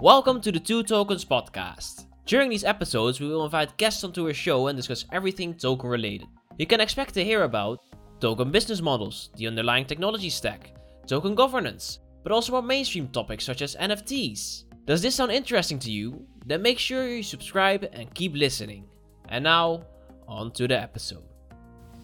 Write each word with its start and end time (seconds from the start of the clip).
Welcome 0.00 0.40
to 0.42 0.52
the 0.52 0.60
Two 0.60 0.84
Tokens 0.84 1.24
podcast. 1.24 2.06
During 2.24 2.50
these 2.50 2.62
episodes, 2.62 3.18
we 3.18 3.26
will 3.26 3.44
invite 3.44 3.76
guests 3.78 4.04
onto 4.04 4.28
our 4.28 4.32
show 4.32 4.68
and 4.68 4.76
discuss 4.76 5.04
everything 5.10 5.54
token 5.54 5.90
related. 5.90 6.28
You 6.56 6.68
can 6.68 6.80
expect 6.80 7.14
to 7.14 7.24
hear 7.24 7.42
about 7.42 7.80
token 8.20 8.52
business 8.52 8.80
models, 8.80 9.30
the 9.34 9.48
underlying 9.48 9.86
technology 9.86 10.30
stack, 10.30 10.72
token 11.08 11.34
governance, 11.34 11.98
but 12.22 12.30
also 12.30 12.52
more 12.52 12.62
mainstream 12.62 13.08
topics 13.08 13.44
such 13.44 13.60
as 13.60 13.74
NFTs. 13.74 14.66
Does 14.86 15.02
this 15.02 15.16
sound 15.16 15.32
interesting 15.32 15.80
to 15.80 15.90
you? 15.90 16.24
Then 16.46 16.62
make 16.62 16.78
sure 16.78 17.08
you 17.08 17.24
subscribe 17.24 17.88
and 17.92 18.14
keep 18.14 18.34
listening. 18.36 18.84
And 19.30 19.42
now, 19.42 19.82
on 20.28 20.52
to 20.52 20.68
the 20.68 20.80
episode. 20.80 21.24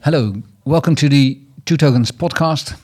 Hello, 0.02 0.34
welcome 0.64 0.96
to 0.96 1.08
the 1.08 1.40
Two 1.64 1.76
Tokens 1.76 2.10
podcast 2.10 2.76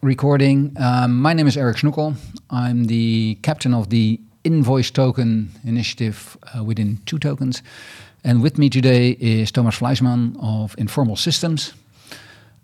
recording. 0.00 0.74
Um, 0.80 1.20
my 1.20 1.34
name 1.34 1.46
is 1.46 1.58
Eric 1.58 1.76
Snoekel. 1.76 2.16
I'm 2.48 2.84
the 2.84 3.34
captain 3.42 3.74
of 3.74 3.90
the 3.90 4.18
Invoice 4.46 4.92
Token 4.92 5.50
initiative 5.64 6.38
uh, 6.54 6.62
within 6.62 6.98
Two 7.04 7.18
Tokens. 7.18 7.62
And 8.22 8.42
with 8.42 8.58
me 8.58 8.70
today 8.70 9.16
is 9.20 9.50
Thomas 9.50 9.76
Fleischmann 9.76 10.36
of 10.40 10.74
Informal 10.78 11.16
Systems. 11.16 11.74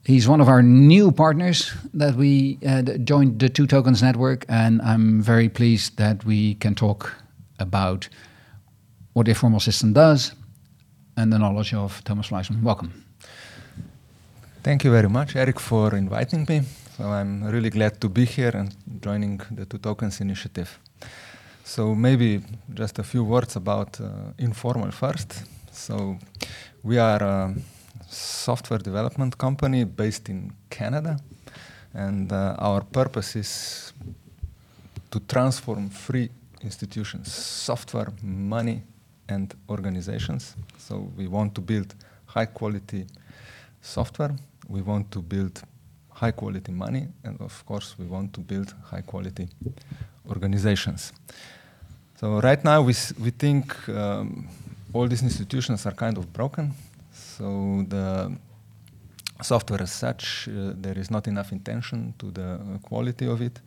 He's 0.04 0.28
one 0.28 0.40
of 0.40 0.48
our 0.48 0.62
new 0.62 1.10
partners 1.10 1.72
that 1.94 2.14
we 2.14 2.58
uh, 2.66 2.82
joined 3.04 3.40
the 3.40 3.48
Two 3.48 3.66
Tokens 3.66 4.00
network, 4.00 4.44
and 4.48 4.80
I'm 4.82 5.22
very 5.22 5.48
pleased 5.48 5.96
that 5.96 6.24
we 6.24 6.54
can 6.54 6.74
talk 6.74 7.12
about 7.58 8.08
what 9.12 9.28
Informal 9.28 9.60
System 9.60 9.92
does 9.92 10.32
and 11.16 11.32
the 11.32 11.38
knowledge 11.38 11.74
of 11.74 12.02
Thomas 12.04 12.28
Fleischmann. 12.28 12.62
Welcome. 12.62 13.04
Thank 14.62 14.84
you 14.84 14.92
very 14.92 15.08
much, 15.08 15.34
Eric, 15.34 15.58
for 15.60 15.96
inviting 15.96 16.46
me. 16.48 16.62
So 16.96 17.04
I'm 17.04 17.42
really 17.42 17.70
glad 17.70 18.00
to 18.00 18.08
be 18.08 18.24
here 18.24 18.52
and 18.54 18.72
joining 19.00 19.40
the 19.50 19.66
Two 19.66 19.78
Tokens 19.78 20.20
initiative. 20.20 20.78
So 21.64 21.94
maybe 21.94 22.42
just 22.74 22.98
a 22.98 23.02
few 23.02 23.24
words 23.24 23.56
about 23.56 24.00
uh, 24.00 24.32
Informal 24.38 24.90
first. 24.90 25.44
So 25.70 26.18
we 26.82 26.98
are 26.98 27.22
a 27.22 27.54
software 28.08 28.78
development 28.78 29.38
company 29.38 29.84
based 29.84 30.28
in 30.28 30.52
Canada, 30.68 31.18
and 31.94 32.32
uh, 32.32 32.56
our 32.58 32.82
purpose 32.82 33.36
is 33.36 33.92
to 35.10 35.20
transform 35.20 35.88
free 35.88 36.30
institutions, 36.62 37.32
software, 37.32 38.12
money, 38.22 38.82
and 39.28 39.54
organizations. 39.68 40.56
So 40.78 41.10
we 41.16 41.26
want 41.26 41.54
to 41.54 41.60
build 41.60 41.94
high 42.26 42.46
quality 42.46 43.06
software. 43.80 44.34
We 44.68 44.82
want 44.82 45.10
to 45.12 45.22
build 45.22 45.62
high 46.10 46.32
quality 46.32 46.72
money, 46.72 47.08
and 47.24 47.40
of 47.40 47.64
course, 47.64 47.94
we 47.98 48.06
want 48.06 48.32
to 48.34 48.40
build 48.40 48.74
high 48.90 49.02
quality 49.02 49.48
organizations. 50.28 51.12
So 52.16 52.40
right 52.40 52.62
now, 52.64 52.82
we 52.82 52.94
we 53.18 53.30
think 53.30 53.76
um, 53.88 54.48
all 54.92 55.08
these 55.08 55.22
institutions 55.22 55.86
are 55.86 55.94
kind 55.94 56.18
of 56.18 56.32
broken. 56.32 56.72
So 57.12 57.84
the 57.88 58.32
software 59.42 59.82
as 59.82 59.92
such, 59.92 60.48
uh, 60.48 60.72
there 60.80 60.98
is 60.98 61.10
not 61.10 61.26
enough 61.26 61.52
intention 61.52 62.14
to 62.18 62.30
the 62.30 62.58
quality 62.82 63.26
of 63.26 63.40
it. 63.40 63.60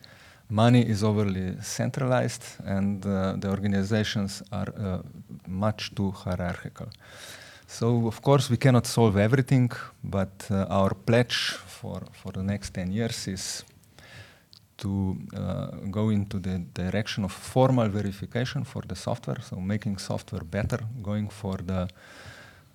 Money 0.49 0.87
is 0.87 1.03
overly 1.03 1.57
centralized, 1.61 2.43
and 2.65 3.05
uh, 3.05 3.33
the 3.37 3.49
organizations 3.49 4.43
are 4.51 4.71
uh, 4.77 5.01
much 5.47 5.93
too 5.95 6.11
hierarchical. 6.11 6.87
So 7.67 8.07
of 8.07 8.21
course 8.21 8.49
we 8.49 8.57
cannot 8.57 8.85
solve 8.85 9.17
everything, 9.17 9.71
but 10.03 10.47
uh, 10.51 10.65
our 10.69 10.93
pledge 10.93 11.57
for, 11.67 12.03
for 12.13 12.31
the 12.31 12.43
next 12.43 12.73
10 12.75 12.91
years 12.91 13.27
is 13.27 13.63
to 14.77 15.17
uh, 15.35 15.67
go 15.89 16.09
into 16.09 16.39
the 16.39 16.59
direction 16.73 17.23
of 17.23 17.31
formal 17.31 17.87
verification 17.87 18.63
for 18.63 18.81
the 18.81 18.95
software, 18.95 19.41
so 19.41 19.55
making 19.57 19.97
software 19.97 20.43
better, 20.43 20.79
going 21.01 21.29
for 21.29 21.57
the 21.57 21.87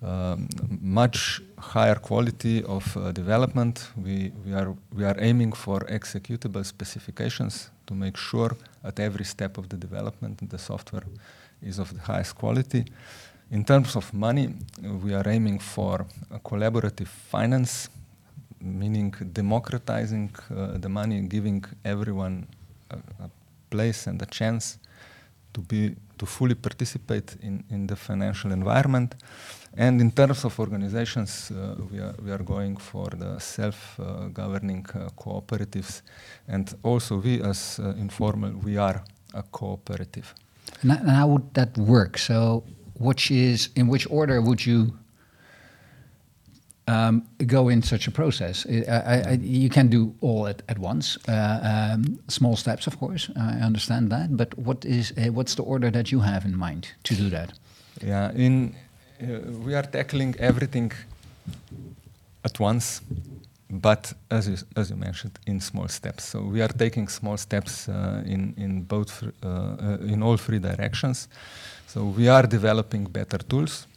um, 0.03 0.47
much 0.81 1.41
higher 1.59 1.95
quality 1.95 2.63
of 2.63 2.97
uh, 2.97 3.11
development. 3.11 3.91
We, 3.95 4.31
we, 4.43 4.53
are, 4.53 4.75
we 4.91 5.03
are 5.03 5.15
aiming 5.19 5.51
for 5.51 5.81
executable 5.81 6.65
specifications 6.65 7.69
to 7.85 7.93
make 7.93 8.17
sure 8.17 8.57
at 8.83 8.99
every 8.99 9.25
step 9.25 9.59
of 9.59 9.69
the 9.69 9.77
development 9.77 10.49
the 10.49 10.57
software 10.57 11.03
is 11.61 11.77
of 11.77 11.93
the 11.93 12.01
highest 12.01 12.35
quality. 12.35 12.85
In 13.51 13.63
terms 13.63 13.95
of 13.95 14.11
money, 14.13 14.55
we 15.03 15.13
are 15.13 15.27
aiming 15.27 15.59
for 15.59 16.05
collaborative 16.43 17.07
finance, 17.07 17.89
meaning 18.61 19.13
democratizing 19.33 20.31
uh, 20.49 20.77
the 20.77 20.89
money, 20.89 21.21
giving 21.21 21.63
everyone 21.83 22.47
a, 22.89 22.95
a, 22.95 23.29
place 23.69 24.07
and 24.07 24.21
a 24.21 24.25
chance 24.25 24.77
to 25.53 25.61
be 25.61 25.95
to 26.17 26.25
fully 26.25 26.55
participate 26.55 27.37
in, 27.41 27.63
in 27.69 27.87
the 27.87 27.95
financial 27.95 28.51
environment. 28.51 29.15
And 29.77 30.01
in 30.01 30.11
terms 30.11 30.43
of 30.43 30.59
organizations, 30.59 31.51
uh, 31.51 31.75
we, 31.89 31.99
are, 31.99 32.13
we 32.23 32.31
are 32.31 32.43
going 32.43 32.75
for 32.77 33.09
the 33.09 33.39
self-governing 33.39 34.85
uh, 34.93 35.09
cooperatives. 35.17 36.01
And 36.47 36.71
also 36.83 37.17
we 37.17 37.41
as 37.41 37.79
uh, 37.79 37.93
Informal, 37.97 38.51
we 38.51 38.77
are 38.77 39.03
a 39.33 39.41
cooperative. 39.41 40.35
And 40.81 40.91
how 40.91 41.27
would 41.27 41.53
that 41.53 41.77
work? 41.77 42.17
So 42.17 42.63
which 42.99 43.31
is 43.31 43.69
in 43.75 43.87
which 43.87 44.05
order 44.11 44.41
would 44.41 44.63
you 44.65 44.93
um, 46.87 47.23
go 47.45 47.69
in 47.69 47.83
such 47.83 48.07
a 48.07 48.11
process? 48.11 48.65
I, 48.65 49.23
I, 49.27 49.39
you 49.41 49.69
can 49.69 49.87
do 49.89 50.13
all 50.21 50.47
at, 50.47 50.61
at 50.67 50.79
once. 50.79 51.17
Uh, 51.27 51.93
um, 51.93 52.19
small 52.27 52.55
steps, 52.55 52.87
of 52.87 52.97
course. 52.99 53.29
I 53.35 53.65
understand 53.65 54.09
that. 54.11 54.35
But 54.35 54.57
what 54.57 54.85
is 54.85 55.13
uh, 55.17 55.31
what's 55.31 55.55
the 55.55 55.63
order 55.63 55.91
that 55.91 56.11
you 56.11 56.21
have 56.21 56.45
in 56.45 56.57
mind 56.57 56.87
to 57.03 57.15
do 57.15 57.29
that? 57.29 57.53
Yeah, 58.03 58.31
in 58.35 58.75
uh, 59.21 59.25
we 59.65 59.75
are 59.75 59.83
tackling 59.83 60.35
everything 60.39 60.91
at 62.43 62.59
once, 62.59 63.01
but 63.69 64.13
as 64.29 64.47
you, 64.47 64.57
as 64.75 64.89
you 64.89 64.95
mentioned, 64.95 65.39
in 65.45 65.59
small 65.61 65.87
steps. 65.87 66.23
So 66.23 66.41
we 66.41 66.61
are 66.61 66.73
taking 66.73 67.07
small 67.09 67.37
steps 67.37 67.87
uh, 67.87 68.23
in 68.25 68.53
in 68.57 68.81
both 68.81 69.23
uh, 69.23 69.47
uh, 69.47 69.97
in 70.13 70.23
all 70.23 70.37
three 70.37 70.59
directions. 70.59 71.29
So 71.87 72.05
we 72.05 72.29
are 72.29 72.47
developing 72.47 73.11
better 73.11 73.37
tools 73.37 73.87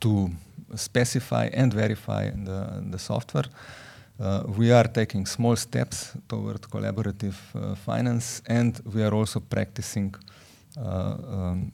to 0.00 0.30
specify 0.76 1.46
and 1.52 1.72
verify 1.72 2.30
the, 2.30 2.84
the 2.90 2.98
software. 2.98 3.46
Uh, 4.18 4.44
we 4.56 4.70
are 4.70 4.84
taking 4.84 5.26
small 5.26 5.56
steps 5.56 6.12
toward 6.28 6.60
collaborative 6.62 7.36
uh, 7.54 7.74
finance, 7.74 8.42
and 8.46 8.80
we 8.94 9.02
are 9.02 9.12
also 9.12 9.40
practicing 9.40 10.14
uh, 10.76 11.16
um, 11.28 11.72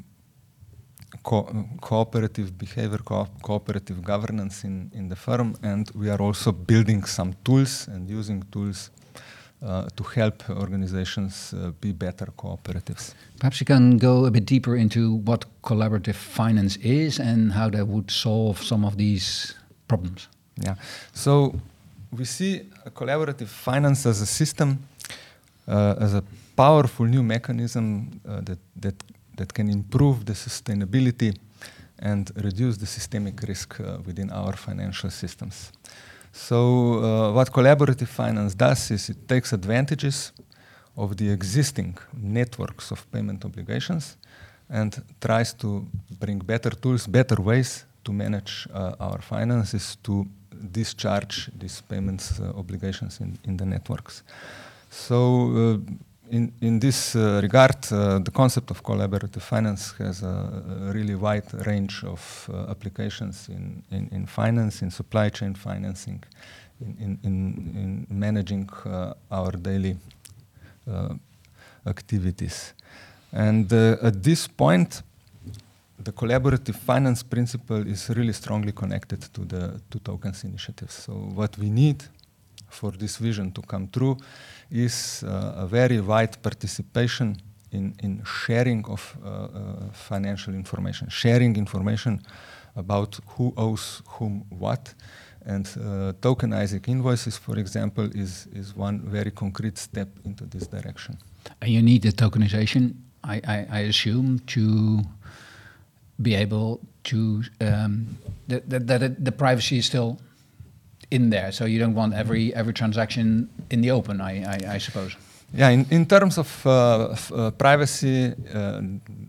co 1.22 1.66
cooperative 1.80 2.56
behavior, 2.56 2.98
co 3.04 3.26
cooperative 3.42 4.02
governance 4.02 4.64
in, 4.64 4.90
in 4.94 5.08
the 5.08 5.16
firm, 5.16 5.54
and 5.62 5.90
we 5.94 6.08
are 6.08 6.20
also 6.20 6.52
building 6.52 7.04
some 7.04 7.34
tools 7.44 7.88
and 7.88 8.08
using 8.08 8.42
tools 8.50 8.90
uh, 9.62 9.88
to 9.96 10.04
help 10.04 10.48
organizations 10.50 11.52
uh, 11.52 11.70
be 11.80 11.92
better 11.92 12.26
cooperatives. 12.36 13.14
Perhaps 13.38 13.60
you 13.60 13.66
can 13.66 13.98
go 13.98 14.24
a 14.24 14.30
bit 14.30 14.46
deeper 14.46 14.76
into 14.76 15.16
what 15.24 15.44
collaborative 15.62 16.14
finance 16.14 16.76
is 16.76 17.18
and 17.18 17.52
how 17.52 17.68
that 17.70 17.86
would 17.86 18.10
solve 18.10 18.62
some 18.62 18.84
of 18.84 18.96
these 18.96 19.54
problems. 19.86 20.28
Yeah, 20.56 20.76
so 21.12 21.54
we 22.10 22.24
see 22.24 22.62
collaborative 22.94 23.48
finance 23.48 24.06
as 24.06 24.20
a 24.20 24.26
system, 24.26 24.78
uh, 25.68 25.94
as 25.98 26.14
a 26.14 26.22
powerful 26.56 27.06
new 27.06 27.22
mechanism 27.22 28.20
uh, 28.28 28.40
that, 28.42 28.58
that, 28.76 28.94
that 29.36 29.54
can 29.54 29.70
improve 29.70 30.24
the 30.24 30.32
sustainability 30.32 31.36
and 31.98 32.30
reduce 32.36 32.76
the 32.78 32.86
systemic 32.86 33.42
risk 33.42 33.80
uh, 33.80 33.98
within 34.06 34.30
our 34.30 34.54
financial 34.56 35.10
systems. 35.10 35.72
So 36.32 36.56
uh, 36.58 37.32
what 37.32 37.52
collaborative 37.52 38.08
finance 38.08 38.54
does 38.54 38.90
is 38.90 39.10
it 39.10 39.28
takes 39.28 39.52
advantages 39.52 40.32
of 40.96 41.16
the 41.16 41.30
existing 41.30 41.96
networks 42.16 42.90
of 42.90 43.10
payment 43.10 43.44
obligations 43.44 44.16
and 44.68 45.02
tries 45.20 45.52
to 45.54 45.86
bring 46.18 46.38
better 46.38 46.70
tools, 46.70 47.06
better 47.06 47.40
ways 47.40 47.84
to 48.04 48.12
manage 48.12 48.68
uh, 48.72 48.94
our 49.00 49.20
finances 49.20 49.96
to 50.02 50.26
discharge 50.72 51.50
these 51.58 51.80
payments 51.80 52.38
uh, 52.40 52.52
obligations 52.56 53.20
in, 53.20 53.38
in 53.44 53.56
the 53.56 53.66
networks. 53.66 54.22
So 54.90 55.16
uh, 55.56 55.92
in, 56.30 56.52
in 56.60 56.78
this 56.78 57.16
uh, 57.16 57.40
regard, 57.42 57.92
uh, 57.92 58.18
the 58.20 58.30
concept 58.30 58.70
of 58.70 58.82
collaborative 58.82 59.42
finance 59.42 59.92
has 59.98 60.22
a, 60.22 60.88
a 60.88 60.92
really 60.92 61.14
wide 61.14 61.66
range 61.66 62.04
of 62.04 62.48
uh, 62.52 62.70
applications 62.70 63.48
in, 63.48 63.82
in, 63.90 64.08
in, 64.12 64.26
finance, 64.26 64.82
in 64.82 64.90
supply 64.90 65.28
chain 65.28 65.54
financing, 65.54 66.22
in, 66.80 67.18
in, 67.22 68.06
in 68.10 68.18
managing 68.18 68.68
uh, 68.86 69.12
our 69.30 69.52
daily 69.52 69.96
uh, 70.90 71.14
activities. 71.86 72.74
And 73.32 73.72
uh, 73.72 73.96
at 74.02 74.22
this 74.22 74.46
point, 74.46 75.02
the 75.98 76.12
collaborative 76.12 76.76
finance 76.76 77.22
principle 77.22 77.86
is 77.86 78.08
really 78.10 78.32
strongly 78.32 78.72
connected 78.72 79.20
to 79.34 79.44
the 79.44 79.80
two 79.90 79.98
tokens 79.98 80.44
initiatives. 80.44 80.94
So 80.94 81.12
what 81.12 81.58
we 81.58 81.70
need 81.70 82.04
for 82.70 82.92
this 82.92 83.16
vision 83.16 83.52
to 83.52 83.62
come 83.62 83.88
true 83.88 84.16
is 84.70 85.24
uh, 85.26 85.64
a 85.64 85.66
very 85.66 86.00
wide 86.00 86.40
participation 86.42 87.36
in, 87.72 87.94
in 88.02 88.22
sharing 88.24 88.84
of 88.86 89.16
uh, 89.24 89.28
uh, 89.28 89.48
financial 89.92 90.54
information, 90.54 91.08
sharing 91.08 91.56
information 91.56 92.20
about 92.76 93.18
who 93.26 93.52
owes 93.56 94.02
whom 94.08 94.44
what. 94.48 94.94
And 95.46 95.66
uh, 95.66 96.12
tokenizing 96.20 96.86
invoices, 96.88 97.38
for 97.38 97.58
example, 97.58 98.04
is, 98.14 98.46
is 98.52 98.76
one 98.76 99.00
very 99.00 99.30
concrete 99.30 99.78
step 99.78 100.08
into 100.24 100.44
this 100.44 100.66
direction. 100.66 101.16
And 101.62 101.70
you 101.70 101.82
need 101.82 102.02
the 102.02 102.12
tokenization, 102.12 102.94
I, 103.24 103.40
I, 103.46 103.66
I 103.70 103.78
assume, 103.80 104.40
to 104.48 105.00
be 106.20 106.34
able 106.34 106.80
to 107.04 107.42
um, 107.62 108.18
that, 108.48 108.68
that, 108.68 108.86
that 108.86 109.24
the 109.24 109.32
privacy 109.32 109.78
is 109.78 109.86
still 109.86 110.20
in 111.10 111.30
there. 111.30 111.52
So 111.52 111.64
you 111.64 111.78
don't 111.78 111.94
want 111.94 112.14
every 112.14 112.54
every 112.54 112.72
transaction 112.72 113.48
in 113.70 113.80
the 113.80 113.90
open, 113.90 114.20
I, 114.20 114.42
I, 114.44 114.74
I 114.74 114.78
suppose. 114.78 115.16
Yeah, 115.52 115.70
in, 115.70 115.84
in 115.90 116.06
terms 116.06 116.38
of 116.38 116.64
uh, 116.64 117.16
uh, 117.34 117.50
privacy, 117.50 118.32
uh, 118.54 118.80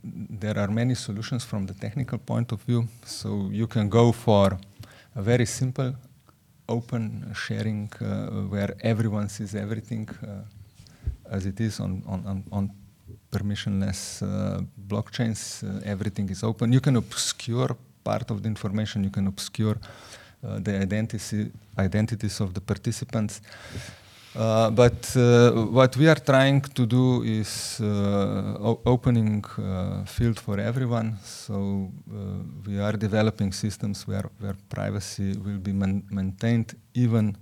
there 0.04 0.58
are 0.60 0.68
many 0.68 0.94
solutions 0.94 1.44
from 1.44 1.66
the 1.66 1.74
technical 1.74 2.20
point 2.20 2.52
of 2.52 2.62
view. 2.62 2.88
So 3.06 3.50
you 3.52 3.66
can 3.66 3.90
go 3.90 4.12
for 4.12 4.60
a 5.16 5.22
very 5.22 5.48
simple 5.48 5.96
open 6.70 7.34
sharing 7.34 7.90
uh, 8.00 8.28
where 8.50 8.76
everyone 8.82 9.30
sees 9.30 9.56
everything 9.56 10.08
uh, 10.24 11.36
as 11.36 11.46
it 11.48 11.60
is 11.60 11.80
on, 11.80 12.04
on, 12.08 12.24
on, 12.28 12.44
on 12.52 12.72
permissionless 13.32 14.22
uh, 14.22 14.62
blockchains. 14.88 15.64
everything 15.86 16.30
is 16.30 16.44
open. 16.44 16.72
You 16.72 16.82
can 16.82 16.98
obscure 16.98 17.76
part 18.04 18.30
of 18.30 18.44
the 18.44 18.48
information, 18.48 19.04
you 19.04 19.10
can 19.10 19.28
obscure 19.28 19.78
the 20.42 20.80
identity, 20.80 21.52
identities 21.78 22.40
of 22.40 22.54
the 22.54 22.62
participants. 22.62 23.42
Uh, 24.34 24.70
but 24.70 25.14
uh, 25.18 25.52
what 25.52 25.98
we 25.98 26.08
are 26.08 26.16
trying 26.16 26.62
to 26.62 26.86
do 26.86 27.22
is 27.24 27.82
uh, 27.82 28.76
opening 28.86 29.44
uh, 29.58 30.06
field 30.06 30.40
for 30.40 30.58
everyone. 30.58 31.18
So 31.22 31.92
uh, 32.10 32.16
we 32.66 32.80
are 32.80 32.94
developing 32.94 33.52
systems 33.52 34.08
where, 34.08 34.30
where 34.40 34.56
privacy 34.70 35.36
will 35.38 35.58
be 35.60 35.74
maintained 35.74 36.76
even 36.94 37.36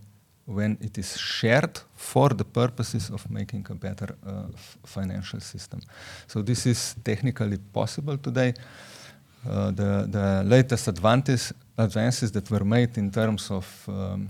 when 0.45 0.79
it 0.81 0.97
is 0.97 1.15
shared 1.15 1.79
for 1.95 2.29
the 2.29 2.43
purposes 2.43 3.11
of 3.11 3.29
making 3.29 3.67
a 3.69 3.75
better 3.75 4.15
uh, 4.25 4.43
financial 4.83 5.39
system. 5.39 5.79
So 6.25 6.41
this 6.41 6.65
is 6.65 6.95
technically 7.03 7.59
possible 7.71 8.17
today. 8.17 8.55
The, 9.45 10.07
the 10.09 10.43
latest 10.45 10.87
advantage, 10.87 11.53
advances 11.77 12.31
that 12.31 12.49
were 12.49 12.65
made 12.65 12.97
in 12.97 13.11
terms 13.11 13.51
of, 13.51 13.85
um, 13.87 14.29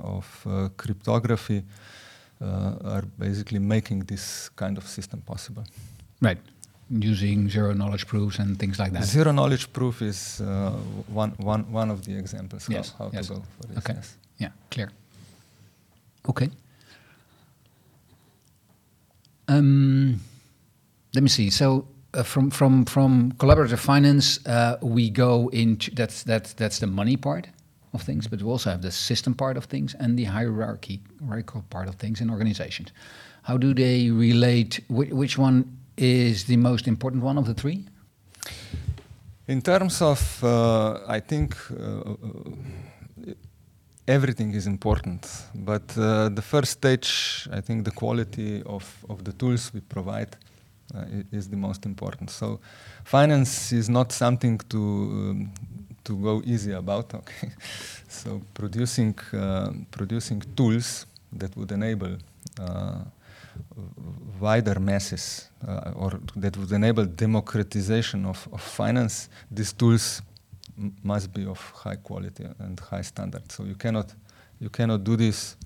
of 0.00 0.46
cryptography 0.76 1.62
uh, 2.40 2.74
are 2.84 3.04
basically 3.18 3.58
making 3.58 4.00
this 4.00 4.50
kind 4.50 4.78
of 4.78 4.86
system 4.86 5.20
possible. 5.20 5.64
Right. 6.20 6.38
Using 6.88 7.48
zero 7.48 7.72
knowledge 7.72 8.06
proofs 8.06 8.38
and 8.38 8.58
things 8.58 8.78
like 8.78 8.92
that. 8.92 9.04
Zero 9.04 9.32
knowledge 9.32 9.72
proof 9.72 10.02
is 10.02 10.40
uh, 10.40 10.70
one, 11.08 11.32
one, 11.38 11.70
one 11.72 11.90
of 11.90 12.04
the 12.04 12.16
examples 12.16 12.68
yes. 12.68 12.94
how, 12.98 13.06
how 13.06 13.10
yes. 13.12 13.26
to 13.26 13.34
go 13.34 13.42
for 13.60 13.66
this. 13.66 13.78
Okay. 13.78 13.94
Yes. 13.94 14.16
Yeah, 14.38 14.50
clear. 14.70 14.90
Okay. 16.28 16.50
Um, 19.48 20.20
let 21.14 21.22
me 21.22 21.28
see. 21.28 21.50
So 21.50 21.86
uh, 22.16 22.22
from 22.22 22.50
from 22.50 22.84
from 22.84 23.32
collaborative 23.32 23.78
finance, 23.78 24.44
uh, 24.46 24.76
we 24.80 25.10
go 25.10 25.48
into 25.52 25.90
that's 25.94 26.22
that's 26.22 26.54
that's 26.54 26.78
the 26.78 26.86
money 26.86 27.16
part 27.16 27.46
of 27.92 28.02
things, 28.02 28.26
but 28.26 28.40
we 28.42 28.48
also 28.48 28.70
have 28.70 28.82
the 28.82 28.90
system 28.90 29.34
part 29.34 29.56
of 29.56 29.64
things 29.64 29.94
and 30.00 30.18
the 30.18 30.24
hierarchy, 30.24 31.00
hierarchical 31.20 31.62
part 31.70 31.88
of 31.88 31.94
things 31.96 32.20
in 32.20 32.30
organizations. 32.30 32.92
How 33.42 33.56
do 33.58 33.74
they 33.74 34.10
relate? 34.10 34.80
Wh 34.88 35.12
which 35.12 35.38
one 35.38 35.64
is 35.96 36.44
the 36.44 36.56
most 36.56 36.86
important 36.86 37.22
one 37.22 37.38
of 37.38 37.46
the 37.46 37.54
three? 37.54 37.84
In 39.48 39.62
terms 39.62 40.02
of, 40.02 40.42
uh, 40.42 40.98
I 41.06 41.20
think 41.20 41.54
uh, 41.70 42.14
everything 44.08 44.54
is 44.54 44.66
important, 44.66 45.22
but 45.54 45.96
uh, 45.96 46.28
the 46.28 46.42
first 46.42 46.72
stage, 46.72 47.48
I 47.52 47.60
think 47.60 47.84
the 47.84 47.92
quality 47.92 48.62
of, 48.64 48.84
of 49.08 49.22
the 49.22 49.32
tools 49.32 49.72
we 49.72 49.80
provide 49.80 50.34
uh, 50.34 50.55
is 51.32 51.48
the 51.48 51.56
most 51.56 51.86
important. 51.86 52.30
So 52.30 52.60
finance 53.04 53.72
is 53.72 53.88
not 53.88 54.12
something 54.12 54.58
to 54.68 54.78
um, 54.78 55.52
to 56.04 56.16
go 56.16 56.42
easy 56.44 56.72
about. 56.72 57.12
Okay, 57.20 57.50
so 58.08 58.40
producing 58.54 59.14
uh, 59.32 59.70
producing 59.90 60.42
tools 60.56 61.06
that 61.32 61.56
would 61.56 61.72
enable 61.72 62.16
uh, 62.60 63.00
wider 64.40 64.78
masses 64.80 65.50
uh, 65.66 65.92
or 65.94 66.20
that 66.36 66.56
would 66.56 66.72
enable 66.72 67.04
democratization 67.04 68.24
of, 68.26 68.48
of 68.52 68.60
finance. 68.60 69.28
These 69.50 69.72
tools 69.72 70.22
must 71.02 71.32
be 71.32 71.46
of 71.46 71.58
high 71.74 71.96
quality 71.96 72.44
and 72.58 72.78
high 72.80 73.02
standard. 73.02 73.50
So 73.50 73.64
you 73.64 73.74
cannot 73.74 74.14
you 74.60 74.70
cannot 74.70 75.04
do 75.04 75.16
this 75.16 75.56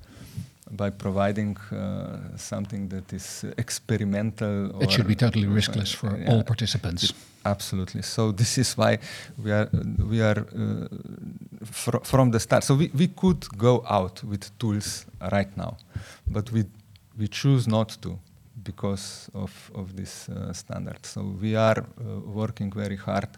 by 0.70 0.90
providing 0.90 1.56
uh, 1.72 2.36
something 2.36 2.88
that 2.88 3.12
is 3.12 3.44
experimental. 3.58 4.80
It 4.82 4.90
should 4.90 5.08
be 5.08 5.16
totally 5.16 5.46
riskless 5.46 5.94
for 5.94 6.16
yeah, 6.16 6.30
all 6.30 6.42
participants. 6.42 7.12
Absolutely. 7.44 8.02
So 8.02 8.32
this 8.32 8.58
is 8.58 8.76
why 8.76 8.98
we 9.42 9.50
are 9.50 9.68
we 9.98 10.20
are 10.20 10.38
uh, 10.38 10.88
fr 11.64 11.98
from 12.02 12.30
the 12.30 12.40
start. 12.40 12.64
So 12.64 12.74
we, 12.74 12.90
we 12.94 13.08
could 13.08 13.46
go 13.56 13.82
out 13.88 14.22
with 14.24 14.56
tools 14.58 15.06
right 15.32 15.56
now, 15.56 15.76
but 16.26 16.52
we 16.52 16.64
we 17.18 17.28
choose 17.28 17.66
not 17.66 17.96
to 18.02 18.18
because 18.62 19.30
of 19.34 19.70
of 19.74 19.96
this 19.96 20.28
uh, 20.28 20.52
standard. 20.52 21.04
So 21.06 21.22
we 21.40 21.56
are 21.56 21.78
uh, 21.78 22.20
working 22.26 22.72
very 22.72 22.96
hard 22.96 23.28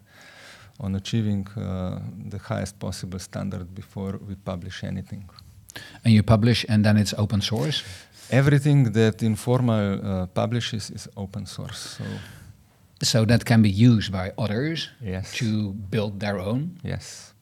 on 0.81 0.95
achieving 0.97 1.47
uh, 1.57 2.01
the 2.29 2.39
highest 2.39 2.79
possible 2.79 3.19
standard 3.19 3.75
before 3.75 4.19
we 4.29 4.35
publish 4.35 4.85
anything. 4.85 5.29
And 6.05 6.15
you 6.15 6.23
publish, 6.23 6.67
and 6.69 6.85
then 6.85 6.97
it's 6.97 7.15
open 7.17 7.41
source. 7.41 7.83
Everything 8.31 8.93
that 8.93 9.23
Informal 9.23 10.01
uh, 10.05 10.27
publishes 10.27 10.91
is 10.91 11.09
open 11.17 11.47
source. 11.47 11.79
So 11.99 12.05
so 13.03 13.25
that 13.25 13.45
can 13.45 13.63
be 13.63 13.71
used 13.71 14.13
by 14.13 14.33
others 14.39 14.89
yes. 15.01 15.33
to 15.35 15.73
build 15.91 16.21
their 16.21 16.39
own 16.39 16.79
yes. 16.83 17.35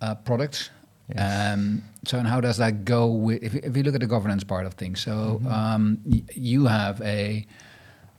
uh, 0.00 0.14
products. 0.14 0.70
Yes. 1.08 1.54
Um, 1.54 1.82
so, 2.04 2.18
and 2.18 2.28
how 2.28 2.40
does 2.40 2.56
that 2.58 2.84
go 2.84 3.06
with, 3.06 3.42
if, 3.42 3.54
if 3.54 3.76
you 3.76 3.82
look 3.82 3.94
at 3.94 4.00
the 4.00 4.06
governance 4.06 4.44
part 4.44 4.66
of 4.66 4.74
things? 4.74 5.00
So, 5.00 5.12
mm 5.12 5.46
-hmm. 5.46 5.74
um, 5.74 5.98
you 6.34 6.68
have 6.68 7.04
a, 7.04 7.44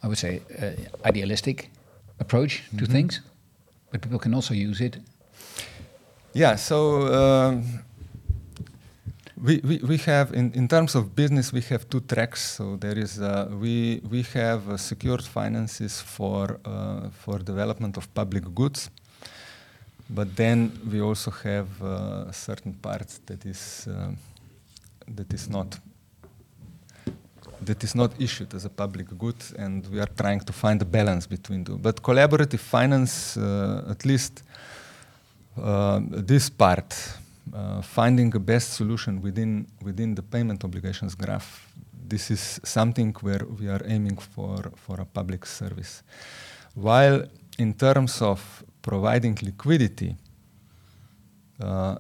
I 0.04 0.08
would 0.08 0.18
say, 0.18 0.42
uh, 0.62 1.10
idealistic 1.10 1.70
approach 2.18 2.54
mm 2.54 2.62
-hmm. 2.62 2.78
to 2.78 2.84
mm-hmm. 2.84 2.94
things, 2.94 3.22
but 3.92 4.02
people 4.02 4.20
can 4.20 4.34
also 4.34 4.54
use 4.54 4.84
it. 4.84 5.00
Yeah, 6.32 6.58
so 6.58 6.78
um, 7.08 7.64
we, 9.42 9.80
we, 9.84 9.98
have, 9.98 10.34
in, 10.34 10.52
in 10.54 10.68
terms 10.68 10.96
of 10.96 11.16
business, 11.16 11.52
we 11.52 11.62
have 11.62 11.90
two 11.90 12.00
tracks. 12.02 12.56
So 12.56 12.78
there 12.78 12.98
is, 12.98 13.20
uh, 13.20 13.50
we, 13.60 14.02
we 14.10 14.24
have 14.34 14.70
uh, 14.70 14.78
secured 14.78 15.24
finances 15.24 16.02
for, 16.02 16.60
uh, 16.64 17.10
for 17.10 17.40
development 17.40 17.98
of 17.98 18.14
public 18.14 18.44
goods. 18.56 18.90
But 20.10 20.36
then 20.36 20.72
we 20.90 21.02
also 21.02 21.32
have 21.32 21.68
uh, 21.82 22.32
certain 22.32 22.74
parts 22.74 23.20
that 23.26 23.46
is, 23.46 23.88
uh, 23.90 24.12
that 25.08 25.34
is 25.34 25.50
not 25.50 25.80
that 27.62 27.84
is 27.84 27.96
not 27.96 28.12
issued 28.20 28.54
as 28.54 28.66
a 28.66 28.70
public 28.70 29.08
good, 29.18 29.36
and 29.58 29.88
we 29.88 30.00
are 30.00 30.10
trying 30.18 30.42
to 30.42 30.54
find 30.54 30.80
a 30.82 30.86
balance 30.86 31.26
between 31.26 31.64
the. 31.64 31.72
But 31.72 32.02
collaborative 32.02 32.60
finance, 32.60 33.38
uh, 33.38 33.86
at 33.90 34.06
least 34.06 34.44
this 36.28 36.50
part, 36.50 36.94
uh, 37.54 37.82
finding 37.82 38.36
a 38.36 38.40
best 38.40 38.74
solution 38.74 39.22
within 39.22 39.68
within 39.84 40.16
the 40.16 40.22
payment 40.22 40.64
obligations 40.64 41.16
graph. 41.16 41.72
This 42.08 42.32
is 42.32 42.60
something 42.64 43.14
where 43.22 43.46
we 43.60 43.68
are 43.68 43.82
aiming 43.86 44.18
for 44.18 44.72
for 44.76 45.02
a 45.02 45.06
public 45.06 45.46
service. 45.46 46.04
While 46.74 47.26
in 47.58 47.74
terms 47.74 48.22
of 48.22 48.64
providing 48.82 49.38
liquidity, 49.42 50.16
uh, 51.60 51.96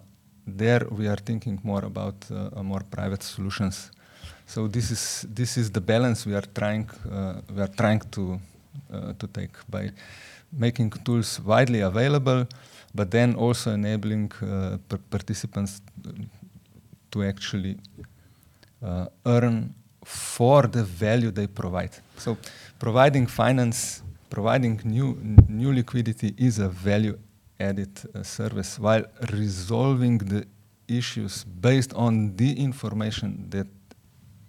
there 0.46 0.86
we 0.92 1.08
are 1.08 1.18
thinking 1.18 1.60
more 1.64 1.86
about 1.86 2.16
uh, 2.32 2.62
more 2.64 2.82
private 2.92 3.24
solutions. 3.24 3.92
So 4.46 4.68
this 4.68 4.92
is 4.92 5.26
this 5.30 5.58
is 5.58 5.72
the 5.72 5.82
balance 5.82 6.26
we 6.26 6.36
are 6.36 6.48
trying 6.54 6.90
uh, 7.12 7.42
we 7.54 7.62
are 7.62 7.74
trying 7.76 8.02
to 8.12 8.40
uh, 8.94 9.14
to 9.14 9.28
take 9.28 9.54
by 9.70 9.92
making 10.52 10.92
tools 11.04 11.40
widely 11.40 11.82
available 11.82 12.48
but 12.96 13.12
then 13.12 13.36
also 13.36 13.72
enabling 13.72 14.32
uh, 14.42 14.78
participants 15.10 15.82
to 17.12 17.24
actually 17.24 17.78
uh, 18.84 19.08
earn 19.26 19.74
for 20.04 20.64
the 20.64 20.84
value 20.84 21.32
they 21.32 21.48
provide. 21.48 21.92
So 22.18 22.38
providing 22.80 23.28
finance, 23.28 24.02
providing 24.30 24.82
new, 24.84 25.18
new 25.48 25.74
liquidity 25.74 26.34
is 26.38 26.60
a 26.60 26.70
value 26.70 27.18
added 27.60 27.90
uh, 28.14 28.24
service 28.24 28.80
while 28.80 29.06
resolving 29.32 30.18
the 30.18 30.46
issues 30.88 31.44
based 31.44 31.94
on 31.94 32.36
the 32.36 32.52
information 32.60 33.48
that 33.50 33.68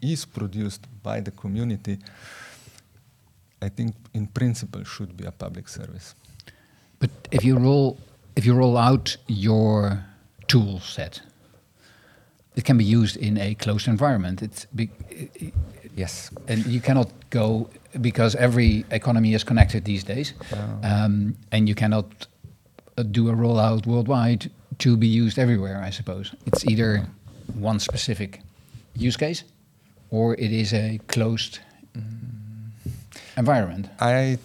is 0.00 0.25
produced 0.25 0.87
by 1.03 1.21
the 1.21 1.31
community 1.31 1.99
I 3.61 3.69
think 3.69 3.95
in 4.12 4.26
principle 4.26 4.85
should 4.85 5.17
be 5.17 5.25
a 5.25 5.33
public 5.33 5.69
service. 5.69 6.15
But 6.99 7.11
if 7.31 7.45
you 7.45 7.59
roll 7.59 7.99
if 8.37 8.45
you 8.47 8.55
roll 8.55 8.76
out 8.76 9.16
your 9.26 10.05
tool 10.47 10.81
set, 10.81 11.21
it 12.55 12.64
can 12.64 12.78
be 12.78 12.85
used 12.85 13.16
in 13.16 13.37
a 13.38 13.55
closed 13.55 13.88
environment. 13.88 14.43
It's 14.43 14.66
Yes. 15.97 16.31
and 16.47 16.66
you 16.66 16.81
cannot 16.81 17.09
go 17.31 17.71
because 18.00 18.35
every 18.37 18.85
economy 18.90 19.33
is 19.35 19.45
connected 19.45 19.85
these 19.85 20.05
days, 20.05 20.35
um, 20.83 21.35
and 21.50 21.69
you 21.69 21.75
cannot 21.75 22.26
uh, 22.99 23.02
do 23.02 23.28
a 23.31 23.33
rollout 23.33 23.87
worldwide 23.87 24.50
to 24.78 24.97
be 24.97 25.07
used 25.07 25.38
everywhere. 25.38 25.81
I 25.83 25.90
suppose 25.90 26.35
it's 26.47 26.66
either 26.66 27.07
one 27.55 27.78
specific 27.81 28.40
use 28.95 29.16
case, 29.16 29.45
or 30.11 30.35
it 30.35 30.52
is 30.52 30.75
a 30.75 31.00
closed 31.09 31.61
environment. 33.37 33.88
I 34.00 34.38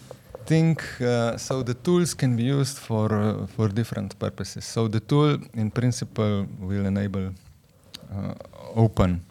think 0.45 0.83
uh, 1.01 1.37
so. 1.37 1.63
The 1.63 1.73
tools 1.73 2.13
can 2.13 2.35
be 2.35 2.43
used 2.43 2.77
for 2.77 3.13
uh, 3.13 3.47
for 3.47 3.67
different 3.67 4.17
purposes. 4.19 4.65
So 4.65 4.87
the 4.87 4.99
tool, 4.99 5.37
in 5.53 5.71
principle, 5.71 6.47
will 6.59 6.85
enable 6.85 7.33
uh, 8.13 8.33
open 8.75 9.21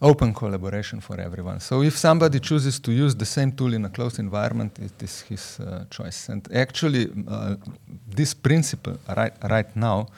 open 0.00 0.34
collaboration 0.34 1.00
for 1.00 1.18
everyone. 1.18 1.60
So 1.60 1.82
if 1.82 1.96
somebody 1.96 2.38
chooses 2.38 2.78
to 2.80 2.92
use 2.92 3.14
the 3.14 3.24
same 3.24 3.52
tool 3.52 3.72
in 3.72 3.84
a 3.86 3.88
closed 3.88 4.18
environment, 4.18 4.78
it 4.78 5.02
is 5.02 5.22
his 5.22 5.60
uh, 5.60 5.84
choice. 5.88 6.28
And 6.28 6.46
actually, 6.54 7.10
uh, 7.26 7.56
this 8.06 8.34
principle 8.34 8.98
right 9.16 9.32
right 9.42 9.76
now 9.76 10.08